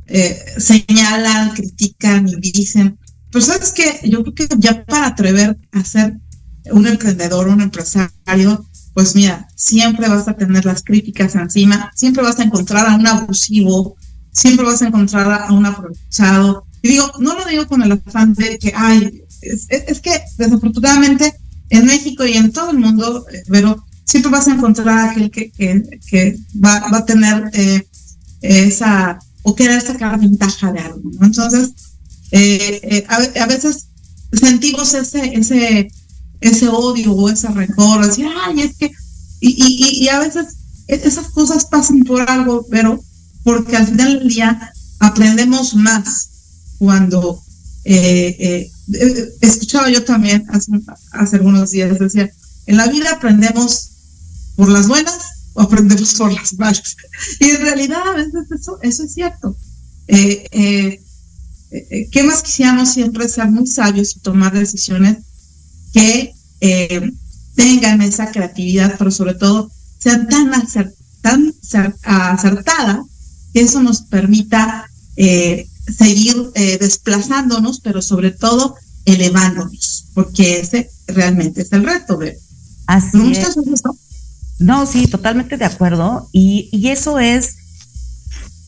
[0.08, 2.98] eh, señalan, critican y dicen,
[3.32, 6.18] pero sabes que yo creo que ya para atrever a ser
[6.72, 12.40] un emprendedor, un empresario, pues mira, siempre vas a tener las críticas encima, siempre vas
[12.40, 13.96] a encontrar a un abusivo,
[14.32, 16.66] siempre vas a encontrar a un aprovechado.
[16.82, 21.34] Y digo, no lo digo con el afán de que, ay, es, es que desafortunadamente
[21.70, 25.52] en México y en todo el mundo, eh, pero siempre vas a encontrar aquel que,
[25.52, 27.88] que, va, va, a tener eh,
[28.42, 31.10] esa, o querer sacar ventaja de algo.
[31.22, 31.72] Entonces,
[32.32, 33.88] eh, eh, a, veces
[34.34, 35.90] sentimos ese, ese,
[36.42, 38.92] ese odio o ese rencor, así, ay, es que,
[39.40, 40.58] y, y, a veces
[40.90, 43.02] e, esas cosas pasan por algo, pero
[43.44, 47.42] porque al final del día aprendemos más cuando
[49.42, 50.72] escuchaba yo también hace,
[51.14, 52.30] hace algunos días, decía,
[52.68, 53.91] en la vida aprendemos
[54.62, 55.18] por las buenas
[55.54, 56.96] o aprendemos por las malas.
[57.40, 59.58] Y en realidad a veces eso, eso es cierto.
[60.08, 61.02] Eh, eh,
[61.72, 65.18] eh, ¿Qué más quisiéramos siempre ser muy sabios y tomar decisiones
[65.92, 66.36] que
[67.56, 70.52] tengan esa creatividad, pero sobre todo sean tan,
[71.22, 71.56] tan
[72.04, 73.04] acertada
[73.52, 74.88] que eso nos permita
[75.98, 82.18] seguir desplazándonos, pero sobre todo elevándonos, porque ese realmente es el reto.
[82.18, 82.38] de
[82.86, 83.56] Así es.
[84.62, 86.30] No, sí, totalmente de acuerdo.
[86.32, 87.56] Y, eso es,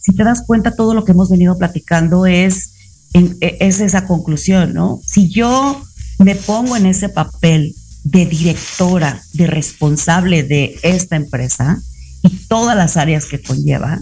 [0.02, 2.72] si te das cuenta, todo lo que hemos venido platicando es,
[3.14, 5.00] e, es esa conclusión, ¿no?
[5.06, 5.82] Si yo
[6.18, 11.80] me pongo en ese papel de directora, de responsable de esta empresa
[12.24, 14.00] y todas las áreas que conlleva,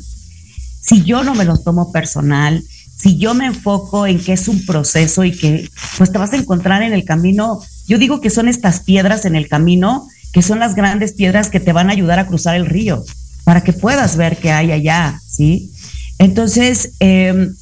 [0.82, 2.64] si yo no me lo tomo personal,
[2.98, 6.38] si yo me enfoco en que es un proceso y que pues te vas a
[6.38, 10.60] encontrar en el camino, yo digo que son estas piedras en el camino que son
[10.60, 13.04] las grandes piedras que te van a ayudar a cruzar el río
[13.44, 15.72] para que puedas ver qué hay allá, ¿sí?
[16.20, 17.56] Entonces, em,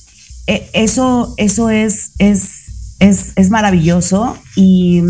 [0.48, 2.50] e, eso, eso es, es,
[3.00, 5.02] es, maravilloso y,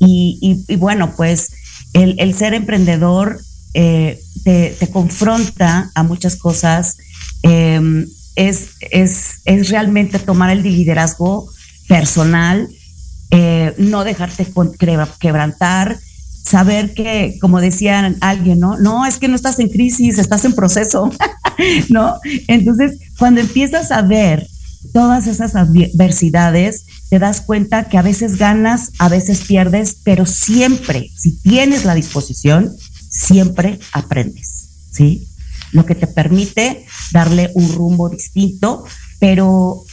[0.00, 1.50] y, bueno, pues
[1.92, 3.40] el, ser emprendedor
[3.74, 6.96] eh, te, confronta a muchas cosas,
[7.42, 11.48] em, es, es, es realmente tomar el liderazgo
[11.86, 12.68] personal,
[13.30, 14.46] eh, no dejarte
[15.20, 15.98] quebrantar,
[16.42, 18.78] saber que, como decía alguien, ¿no?
[18.78, 21.10] No, es que no estás en crisis, estás en proceso,
[21.88, 22.18] ¿no?
[22.48, 24.46] Entonces, cuando empiezas a ver
[24.92, 31.10] todas esas adversidades, te das cuenta que a veces ganas, a veces pierdes, pero siempre,
[31.16, 32.74] si tienes la disposición,
[33.10, 35.28] siempre aprendes, ¿sí?
[35.72, 38.84] Lo que te permite darle un rumbo distinto,
[39.18, 39.84] pero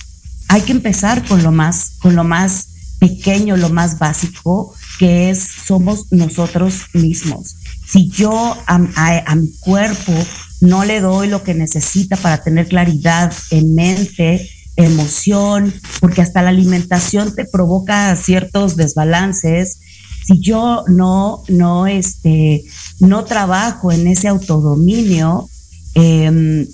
[0.47, 2.67] hay que empezar con lo más, con lo más
[2.99, 7.55] pequeño, lo más básico, que es somos nosotros mismos.
[7.85, 10.13] Si yo a, mi cuerpo
[10.61, 16.49] no le doy lo que necesita para tener claridad en mente, emoción, porque hasta la
[16.49, 19.79] alimentación te provoca ciertos desbalances.
[20.25, 22.63] Si yo no, no, este,
[22.99, 25.49] no trabajo en ese autodominio,
[25.93, 26.67] em,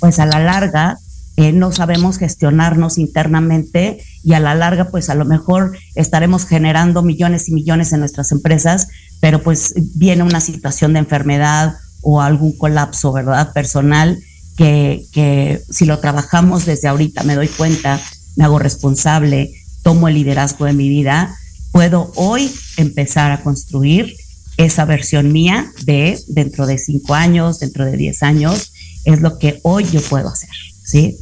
[0.00, 0.98] pues a la larga
[1.36, 7.02] eh, no sabemos gestionarnos internamente y a la larga pues a lo mejor estaremos generando
[7.02, 8.88] millones y millones en nuestras empresas,
[9.20, 13.52] pero pues viene una situación de enfermedad o algún colapso, ¿verdad?
[13.52, 14.18] Personal
[14.56, 18.00] que, que si lo trabajamos desde ahorita, me doy cuenta,
[18.36, 21.34] me hago responsable, tomo el liderazgo de mi vida,
[21.72, 24.14] puedo hoy empezar a construir
[24.56, 28.72] esa versión mía de dentro de cinco años, dentro de diez años,
[29.04, 30.50] es lo que hoy yo puedo hacer,
[30.84, 31.16] ¿sí?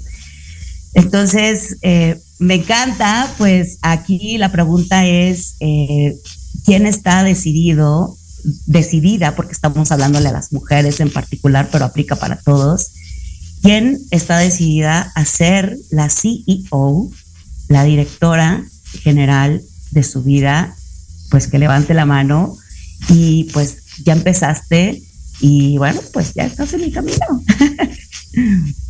[0.95, 6.17] Entonces, eh, me encanta, pues aquí la pregunta es, eh,
[6.65, 8.17] ¿quién está decidido,
[8.67, 12.91] decidida, porque estamos hablándole a las mujeres en particular, pero aplica para todos,
[13.63, 17.11] ¿quién está decidida a ser la CEO,
[17.69, 18.65] la directora
[19.03, 20.75] general de su vida?
[21.31, 22.57] Pues que levante la mano
[23.09, 25.03] y pues ya empezaste
[25.41, 27.43] y bueno, pues ya estás en mi camino.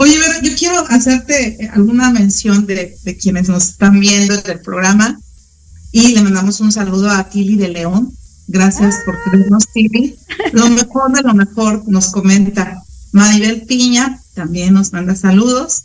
[0.00, 4.60] Oye, Vera, yo quiero hacerte eh, alguna mención de, quienes nos están viendo en el
[4.60, 5.18] programa
[5.90, 8.12] y le mandamos un saludo a Tili de León.
[8.46, 10.16] Gracias por vernos, Tili.
[10.52, 12.80] Lo mejor de lo mejor nos comenta
[13.10, 15.82] Maribel Piña, también nos manda saludos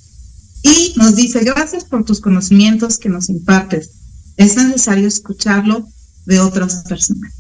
[0.62, 3.90] y nos dice, gracias por tus conocimientos que nos impartes.
[4.38, 5.88] Es necesario escucharlo
[6.26, 7.34] de otras personas.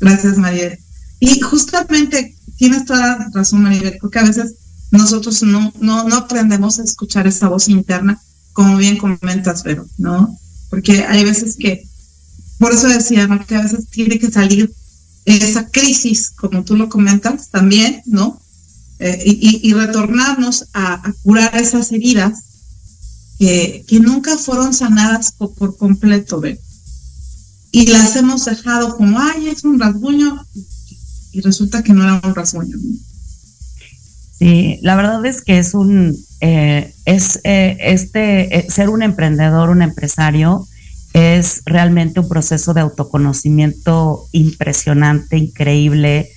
[0.00, 0.78] Gracias, Maribel.
[1.18, 4.54] Y justamente tienes toda razón, Maribel, porque a veces
[4.90, 8.20] nosotros no, no, no aprendemos a escuchar esa voz interna,
[8.52, 10.36] como bien comentas, pero ¿no?
[10.70, 11.86] Porque hay veces que,
[12.58, 13.28] por eso decía.
[13.46, 14.72] Que a veces tiene que salir
[15.24, 18.40] esa crisis, como tú lo comentas también, ¿no?
[18.98, 22.40] Eh, y, retornarnos a, curar esas heridas
[23.38, 26.60] que, que nunca fueron sanadas por, por completo, ¿ve?
[27.70, 30.44] Y las hemos dejado como, ay, es un rasguño,
[31.32, 33.07] y resulta que no era un rasguño, ¿no?
[34.38, 39.70] Sí, la verdad es que es un, eh, es eh, este, eh, ser un emprendedor,
[39.70, 40.66] un empresario,
[41.12, 46.30] es realmente un proceso de autoconocimiento impresionante, increíble,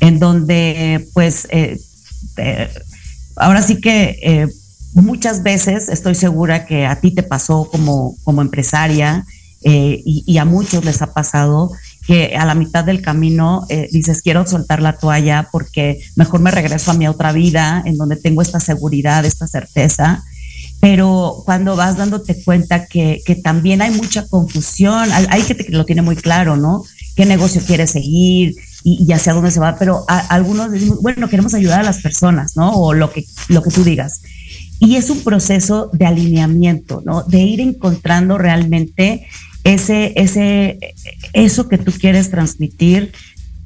[0.00, 1.46] en donde pues
[3.36, 4.48] ahora sí que
[4.94, 9.26] muchas veces estoy segura que a ti te pasó como, como empresaria
[9.60, 11.70] y, a muchos les ha pasado
[12.06, 16.50] que a la mitad del camino eh, dices, quiero soltar la toalla porque mejor me
[16.50, 20.24] regreso a mi otra vida en donde tengo esta seguridad, esta certeza.
[20.80, 25.86] pero cuando vas dándote cuenta que, que también hay mucha confusión, hay gente que lo
[25.86, 26.82] tiene muy claro, ¿no?
[27.14, 28.56] ¿Qué negocio quiere seguir?
[28.82, 32.56] Y, y hacia dónde se va, pero algunos decimos, bueno, queremos ayudar a las personas,
[32.56, 32.72] ¿no?
[32.72, 34.22] O lo que, lo que tú digas.
[34.80, 37.22] Y es un proceso de alineamiento, ¿no?
[37.22, 39.28] De ir encontrando realmente
[39.64, 40.78] ese, ese,
[41.32, 43.12] eso que tú quieres transmitir,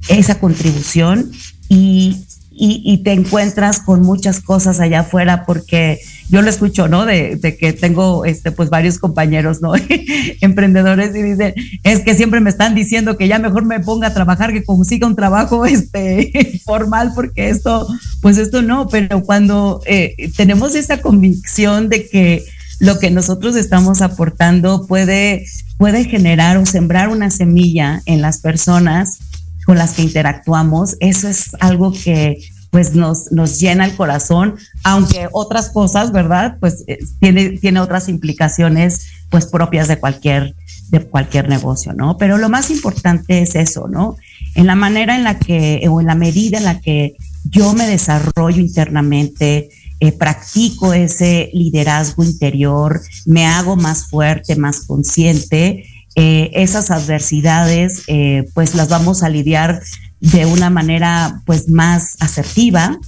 [0.08, 1.32] esa contribución
[1.68, 2.26] y,
[2.58, 5.98] y, te encuentras con muchas cosas allá afuera porque
[6.30, 7.04] yo lo escucho, ¿no?
[7.04, 9.72] De, que tengo, este, pues varios compañeros, ¿no?
[10.40, 14.14] Emprendedores y dicen, es que siempre me están diciendo que ya mejor me ponga a
[14.14, 17.86] trabajar que consiga un trabajo, este, formal porque esto,
[18.22, 22.42] pues esto no, pero cuando eh, tenemos esa convicción de que
[22.78, 25.46] lo que nosotros estamos aportando puede,
[25.78, 29.18] puede generar o sembrar una semilla en las personas,
[29.64, 32.38] con las que interactuamos, eso es algo que
[32.70, 36.58] pues nos, nos llena el corazón, aunque otras cosas, ¿verdad?
[36.60, 40.54] Pues eh, tiene, tiene otras implicaciones pues propias de cualquier,
[40.90, 42.16] de cualquier negocio, ¿no?
[42.18, 44.16] Pero lo más importante es eso, ¿no?
[44.54, 47.86] En la manera en la que, o en la medida en la que yo me
[47.86, 56.90] desarrollo internamente, eh, practico ese liderazgo interior, me hago más fuerte, más consciente, eh, esas
[56.90, 59.80] adversidades eh, pues las vamos a lidiar
[60.20, 62.98] de una manera pues más asertiva.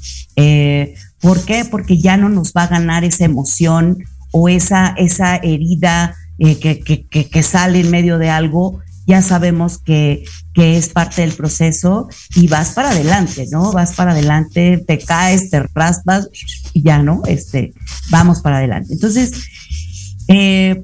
[1.21, 1.67] ¿Por qué?
[1.67, 6.81] Porque ya no nos va a ganar esa emoción o esa, esa herida que,
[7.11, 8.81] que, sale en medio de algo.
[9.09, 10.23] Ya sabemos que,
[10.55, 13.73] que es parte del proceso y vas para adelante, ¿no?
[13.73, 16.29] Vas para adelante, te caes, te raspas
[16.73, 17.23] y ya, ¿no?
[17.27, 17.73] Este,
[18.11, 18.93] vamos para adelante.
[18.93, 19.33] Entonces,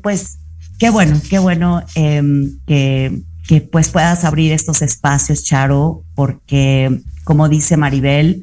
[0.03, 0.39] pues
[0.79, 3.23] Qué bueno, qué bueno em, que,
[3.71, 8.43] pues puedas abrir estos espacios, Charo, porque como dice Maribel,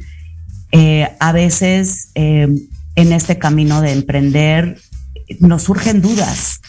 [0.71, 2.57] eh, a veces em,
[2.95, 4.79] en este camino de emprender
[5.39, 6.61] nos surgen dudas.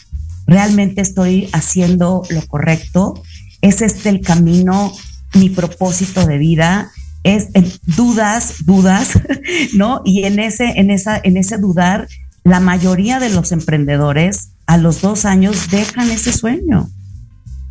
[0.47, 3.22] ¿Realmente estoy haciendo lo correcto?
[3.61, 4.93] ¿Es este el camino,
[5.34, 6.90] mi propósito de vida?
[7.22, 7.49] Es
[7.84, 9.11] dudas, dudas,
[9.74, 10.03] ¿no?
[10.05, 12.09] Y en ese, en esa, en ese dudar,
[12.45, 16.88] la mayoría de los emprendedores a los dos años dejan ese sueño,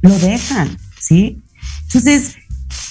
[0.01, 1.41] lo dejan, ¿sí?
[1.83, 2.35] Entonces,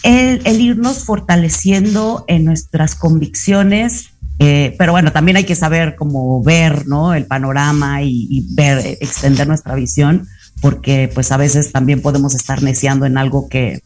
[0.02, 4.10] el, irnos fortaleciendo en nuestras convicciones,
[4.42, 7.12] eh, pero bueno, también hay que saber cómo ver, ¿no?
[7.12, 10.26] El panorama y, ver, eh, extender nuestra visión,
[10.62, 13.82] porque pues a veces también podemos estar neciando en algo que,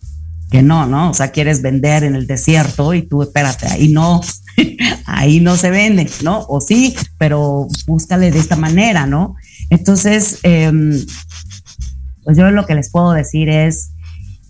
[0.52, 1.11] que no, ¿no?
[1.11, 4.20] O sea, quieres vender en el desierto y tú espérate, ahí no,
[5.07, 6.46] ahí no se vende, ¿no?
[6.48, 9.34] O sí, pero búscale de esta manera, ¿no?
[9.70, 11.05] Entonces, em,
[12.22, 13.90] pues yo lo que les puedo decir es,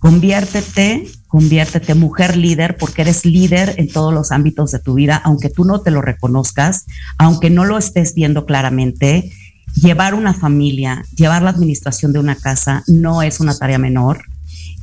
[0.00, 5.50] conviértete, conviértete mujer líder, porque eres líder en todos los ámbitos de tu vida, aunque
[5.50, 6.86] tú no te lo reconozcas,
[7.18, 9.32] aunque no lo estés viendo claramente.
[9.74, 14.22] Llevar una familia, llevar la administración de una casa no es una tarea menor.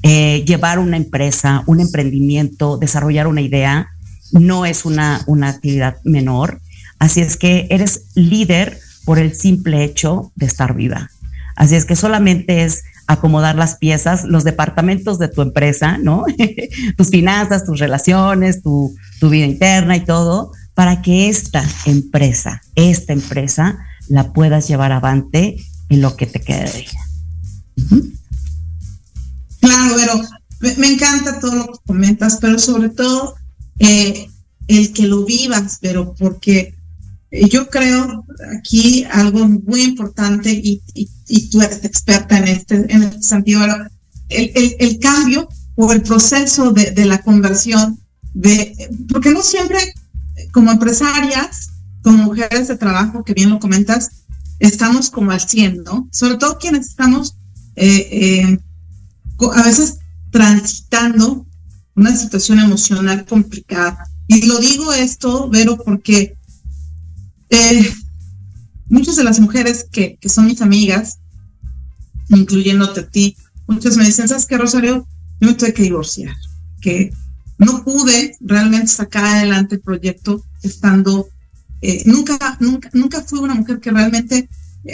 [0.03, 3.87] Eh, llevar una empresa, un emprendimiento, desarrollar una idea,
[4.33, 6.59] no es una, una actividad menor.
[6.99, 11.11] Así es que eres líder por el simple hecho de estar viva.
[11.55, 16.23] Así es que solamente es acomodar las piezas, los departamentos de tu empresa, ¿no?
[16.97, 23.79] tus finanzas, tus relaciones, tu, vida interna y todo, para que esta empresa, esta empresa,
[24.07, 25.57] la puedas llevar avante
[25.89, 26.99] en lo que te quede de ella.
[29.59, 33.35] Claro, pero me, encanta todo lo que comentas, pero sobre todo
[33.79, 34.27] eh,
[34.67, 36.75] el que lo vivas, pero porque
[37.31, 38.25] yo creo
[38.57, 40.81] aquí algo muy importante y,
[41.49, 43.61] tú eres experta en este, en este sentido,
[44.29, 47.99] el, cambio o el proceso de, la conversión,
[48.33, 49.77] de, porque no siempre
[50.51, 51.69] como empresarias,
[52.03, 54.09] como mujeres de trabajo, que bien lo comentas,
[54.59, 56.09] estamos como al 100, ¿no?
[56.11, 57.35] Sobre todo quienes estamos
[57.75, 58.59] eh, eh,
[59.53, 59.99] a veces
[60.31, 61.45] transitando
[61.95, 64.07] una situación emocional complicada.
[64.27, 66.37] Y lo digo esto, Vero, porque
[67.51, 67.93] eh,
[68.89, 71.19] muchas de las mujeres que, son mis amigas,
[72.29, 73.35] incluyéndote a ti,
[73.67, 75.05] muchas me dicen, ¿sabes qué, Rosario?
[75.39, 76.35] Yo me tuve que divorciar,
[76.81, 77.11] que
[77.57, 81.27] no pude realmente sacar adelante el proyecto estando,
[81.81, 84.49] eh, nunca, nunca, nunca fui una mujer que realmente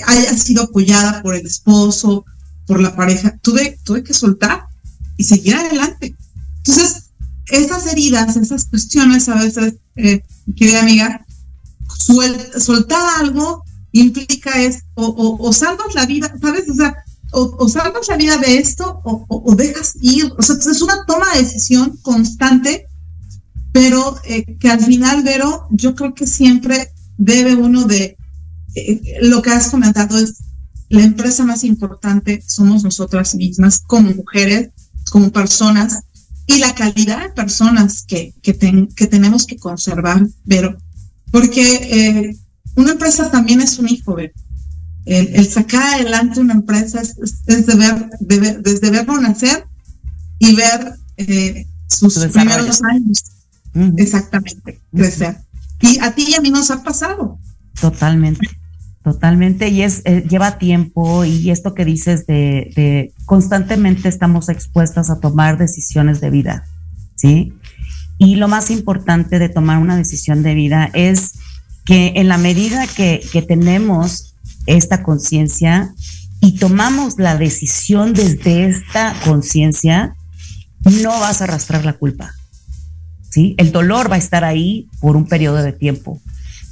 [0.05, 2.25] haya sido apoyada por el esposo,
[2.65, 3.37] por la pareja.
[3.41, 4.65] Tuve, tuve que soltar
[5.15, 6.15] y seguir adelante.
[6.57, 7.11] Entonces,
[7.49, 10.23] esas heridas, esas cuestiones a veces, eh,
[10.55, 11.25] querida amiga,
[11.97, 16.69] soltar algo implica es o, salvas la vida, ¿sabes?
[16.69, 16.95] O sea,
[17.31, 20.31] o, salvas la vida de esto o, dejas ir.
[20.37, 22.85] O sea, es una toma de decisión constante,
[23.71, 28.17] pero eh, que al final, Vero, yo creo que siempre debe uno de
[28.75, 30.35] eh, lo que has comentado es
[30.89, 34.69] la empresa más importante somos nosotras mismas como mujeres,
[35.11, 35.99] como personas
[36.45, 38.57] y la calidad de personas que, que,
[38.95, 40.77] que tenemos que conservar, pero
[41.31, 42.37] porque eh,
[42.75, 44.33] una empresa también es un hijo, ¿ver?
[45.05, 47.15] El, sacar adelante una empresa es,
[47.47, 48.09] es de ver,
[48.61, 49.65] desde verlo nacer
[50.37, 53.23] y ver eh, sus primeros años.
[53.97, 55.37] Exactamente, crecer.
[55.81, 57.39] Y a ti y a mí nos ha pasado.
[57.79, 58.47] Totalmente,
[59.03, 59.69] totalmente.
[59.69, 65.19] Y es eh, lleva tiempo y esto que dices de, de, constantemente estamos expuestas a
[65.19, 66.65] tomar decisiones de vida,
[67.15, 67.53] ¿sí?
[68.17, 71.33] Y lo más importante de tomar una decisión de vida es
[71.85, 75.93] que en la medida que, tenemos esta conciencia
[76.41, 80.15] y tomamos la decisión desde esta conciencia,
[80.83, 82.33] no vas a arrastrar la culpa.
[83.29, 83.55] ¿sí?
[83.57, 86.21] El dolor va a estar ahí por un periodo de tiempo.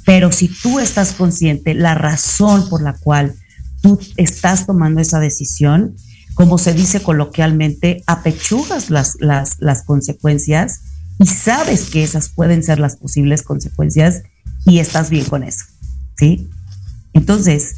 [0.04, 3.34] Pero si tú estás consciente, la razón por la cual
[3.80, 5.96] tú estás tomando esa decisión,
[6.34, 10.80] como se dice coloquialmente, apechugas las, las, las consecuencias
[11.18, 14.22] y sabes que esas pueden ser las posibles consecuencias
[14.66, 15.64] y estás bien con eso,
[16.16, 16.48] ¿sí?
[17.12, 17.76] Entonces,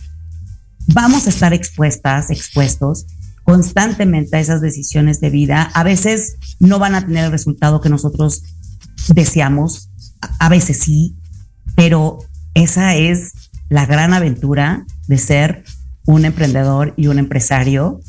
[0.87, 3.07] vamos a estar expuestas, expuestos
[3.45, 5.71] constantemente a esas decisiones de vida.
[5.75, 8.43] A veces no van a tener el resultado que nosotros
[9.09, 9.91] deseamos,
[10.39, 11.17] a veces sí,
[11.77, 12.19] pero
[12.55, 13.33] esa es
[13.69, 15.65] la gran aventura de ser
[16.05, 18.01] un emprendedor y un empresario,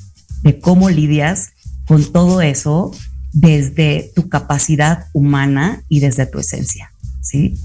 [0.41, 1.49] de cómo lidias
[1.85, 2.91] con todo eso
[3.33, 7.55] desde tu capacidad humana y desde tu esencia, ¿sí?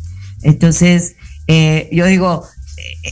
[0.42, 2.44] Entonces, eh, yo digo,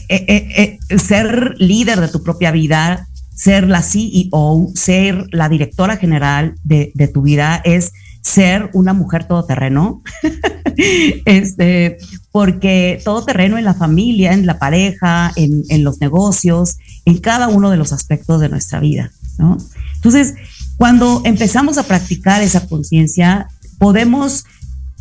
[0.09, 6.55] eh, eh, ser líder de tu propia vida, ser la CEO, ser la directora general
[6.63, 7.91] de, de tu vida es
[8.21, 10.01] ser una mujer todoterreno,
[11.25, 11.97] este,
[12.31, 17.69] porque todoterreno en la familia, en la pareja, en, en, los negocios, en cada uno
[17.69, 19.57] de los aspectos de nuestra vida, ¿no?
[19.95, 20.35] Entonces,
[20.77, 23.47] cuando empezamos a practicar esa conciencia,
[23.77, 24.45] podemos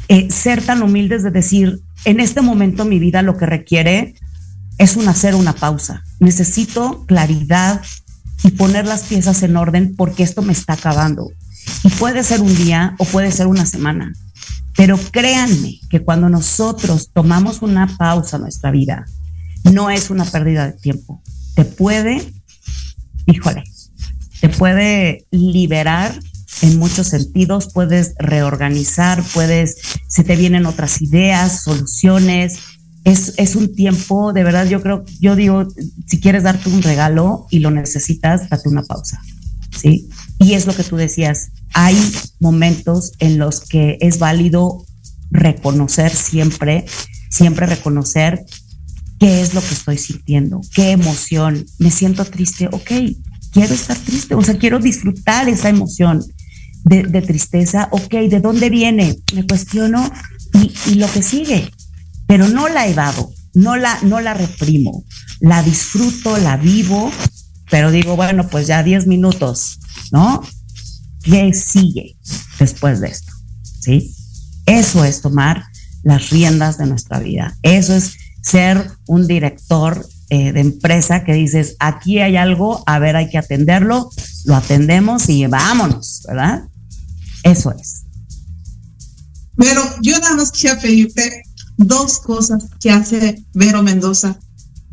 [0.08, 4.14] eh, ser tan humildes de decir, en este momento mi vida lo que requiere
[4.78, 6.02] es un hacer una pausa.
[6.20, 7.80] Necesito claridad
[8.42, 11.30] y poner las piezas en orden porque esto me está acabando.
[11.84, 14.12] Y puede ser un día o puede ser una semana.
[14.76, 19.04] Pero créanme que cuando nosotros tomamos una pausa en nuestra vida,
[19.64, 21.22] no es una pérdida de tiempo.
[21.54, 22.32] Te puede,
[23.26, 23.64] híjole,
[24.42, 26.18] te puede liberar
[26.62, 29.76] en muchos sentidos, puedes reorganizar, puedes,
[30.08, 32.58] se te vienen otras ideas, soluciones.
[33.04, 35.68] Es, es un tiempo, de verdad, yo creo, yo digo,
[36.08, 39.22] si quieres darte un regalo y lo necesitas, date una pausa,
[39.80, 40.08] ¿sí?
[40.40, 41.96] Y es lo que tú decías, hay
[42.40, 44.84] momentos en los que es válido
[45.30, 46.84] reconocer siempre,
[47.30, 48.44] siempre reconocer
[49.20, 52.90] qué es lo que estoy sintiendo, qué emoción, me siento triste, ok,
[53.52, 56.24] quiero estar triste, o sea, quiero disfrutar esa emoción
[56.84, 59.16] de, tristeza, ok, ¿de dónde viene?
[59.34, 60.10] Me cuestiono
[60.54, 61.70] y, y, lo que sigue,
[62.26, 65.04] pero no la evado, no la, no la reprimo,
[65.40, 67.12] la disfruto, la vivo,
[67.70, 69.78] pero digo, bueno, pues ya 10 minutos,
[70.10, 70.42] ¿no?
[71.22, 72.16] ¿Qué sigue
[72.58, 73.32] después de esto?
[73.80, 74.14] ¿Sí?
[74.66, 75.64] Eso es tomar
[76.02, 77.56] las riendas de nuestra vida.
[77.62, 83.16] Eso es ser un director eh, de empresa que dices, aquí hay algo, a ver,
[83.16, 84.08] hay que atenderlo,
[84.46, 86.62] lo atendemos y vámonos, ¿verdad?
[87.42, 88.06] Eso es.
[89.58, 91.42] Pero yo nada más quisiera pedirte
[91.76, 94.38] dos cosas que hace Vero Mendoza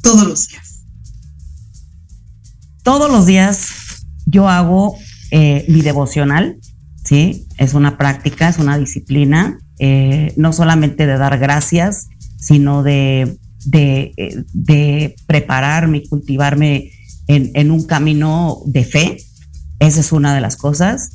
[0.01, 0.81] todos los días.
[2.83, 3.69] Todos los días
[4.25, 4.97] yo hago
[5.31, 6.59] eh, mi devocional,
[7.05, 7.47] ¿sí?
[7.57, 14.13] Es una práctica, es una disciplina, eh, no solamente de dar gracias, sino de, de,
[14.17, 16.91] eh, de prepararme y cultivarme
[17.29, 19.17] en, un camino de fe.
[19.79, 21.11] Esa es una de las cosas.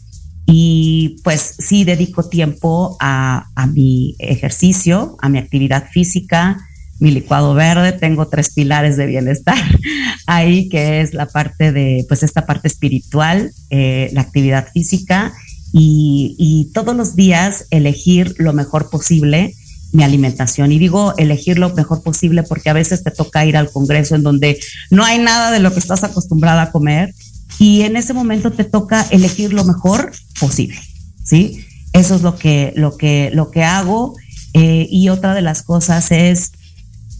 [0.47, 6.59] Y pues sí dedico tiempo a, mi ejercicio, a mi actividad física,
[7.01, 9.59] mi licuado verde, tengo tres pilares de bienestar
[10.27, 15.33] ahí, que es la parte de, pues esta parte espiritual, eh, la actividad física
[15.73, 19.55] y, todos los días elegir lo mejor posible
[19.95, 20.73] mi alimentación.
[20.73, 24.23] Y digo elegir lo mejor posible porque a veces te toca ir al Congreso en
[24.23, 27.15] donde no hay nada de lo que estás acostumbrada a comer
[27.59, 30.81] y en ese momento te toca elegir lo mejor posible,
[31.23, 31.65] ¿sí?
[31.93, 34.17] Eso es lo que, lo que, lo que hago.
[34.53, 36.53] Eh, y otra de las cosas es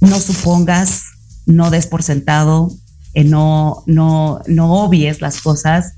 [0.01, 1.05] no supongas,
[1.47, 2.73] no des por sentado,
[3.15, 5.95] eh, no, no, no obvies las cosas.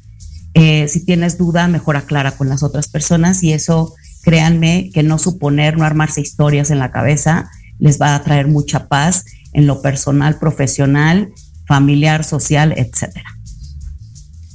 [0.53, 3.95] Eh, si tienes duda, mejor aclara con las otras personas y eso,
[4.27, 7.49] créanme, que no suponer, no armarse historias en la cabeza,
[7.79, 11.31] les va a traer mucha paz en lo personal, profesional,
[11.65, 13.31] familiar, social, etcétera.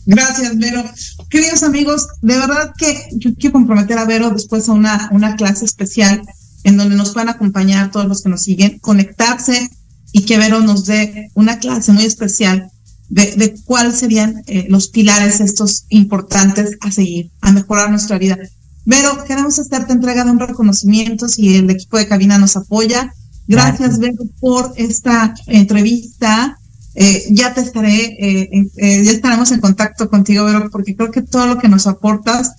[0.05, 0.83] Gracias, Vero.
[1.29, 5.63] Queridos amigos, de verdad que yo quiero comprometer a Vero después a una, una clase
[5.63, 6.21] especial
[6.65, 9.69] en donde nos a acompañar todos los que nos siguen, conectarse
[10.11, 12.69] y que Vero nos dé una clase muy especial
[13.07, 18.37] de, de cuáles serían eh, los pilares estos importantes a seguir, a mejorar nuestra vida.
[18.85, 23.13] Vero, queremos hacerte entrega de un reconocimiento si el equipo de cabina nos apoya.
[23.47, 26.57] Gracias, Vero, por esta entrevista.
[26.95, 31.21] Eh, ya te estaré, eh, eh, ya estaremos en contacto contigo, Vero, porque creo que
[31.21, 32.53] todo lo que nos aportas,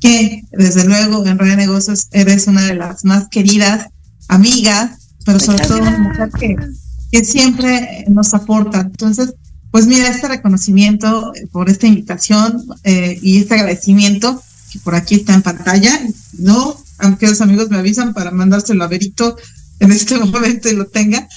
[0.00, 3.88] que desde luego en Red Negocios eres una de las más queridas
[4.28, 6.56] amigas, pero sobre todo mujer que,
[7.10, 8.80] que siempre nos aporta.
[8.80, 9.34] Entonces,
[9.70, 14.40] pues mira, este reconocimiento por esta invitación y este agradecimiento,
[14.74, 16.00] que por aquí está en pantalla,
[16.32, 19.36] no, aunque los amigos me avisan para mandárselo a Verito
[19.78, 21.28] en este momento y lo tenga.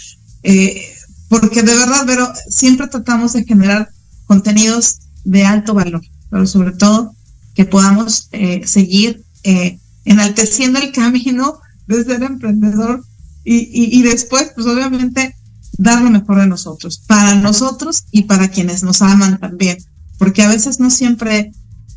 [0.42, 0.82] Eh,
[1.30, 3.90] porque de verdad, pero siempre tratamos de generar
[4.26, 7.14] contenidos de alto valor, pero sobre todo
[7.54, 13.04] que podamos eh, seguir eh, enalteciendo el camino de ser emprendedor
[13.44, 15.36] y, y, después, pues obviamente,
[15.78, 19.78] dar lo mejor de nosotros, para nosotros y para quienes nos aman también,
[20.18, 21.52] porque a veces no siempre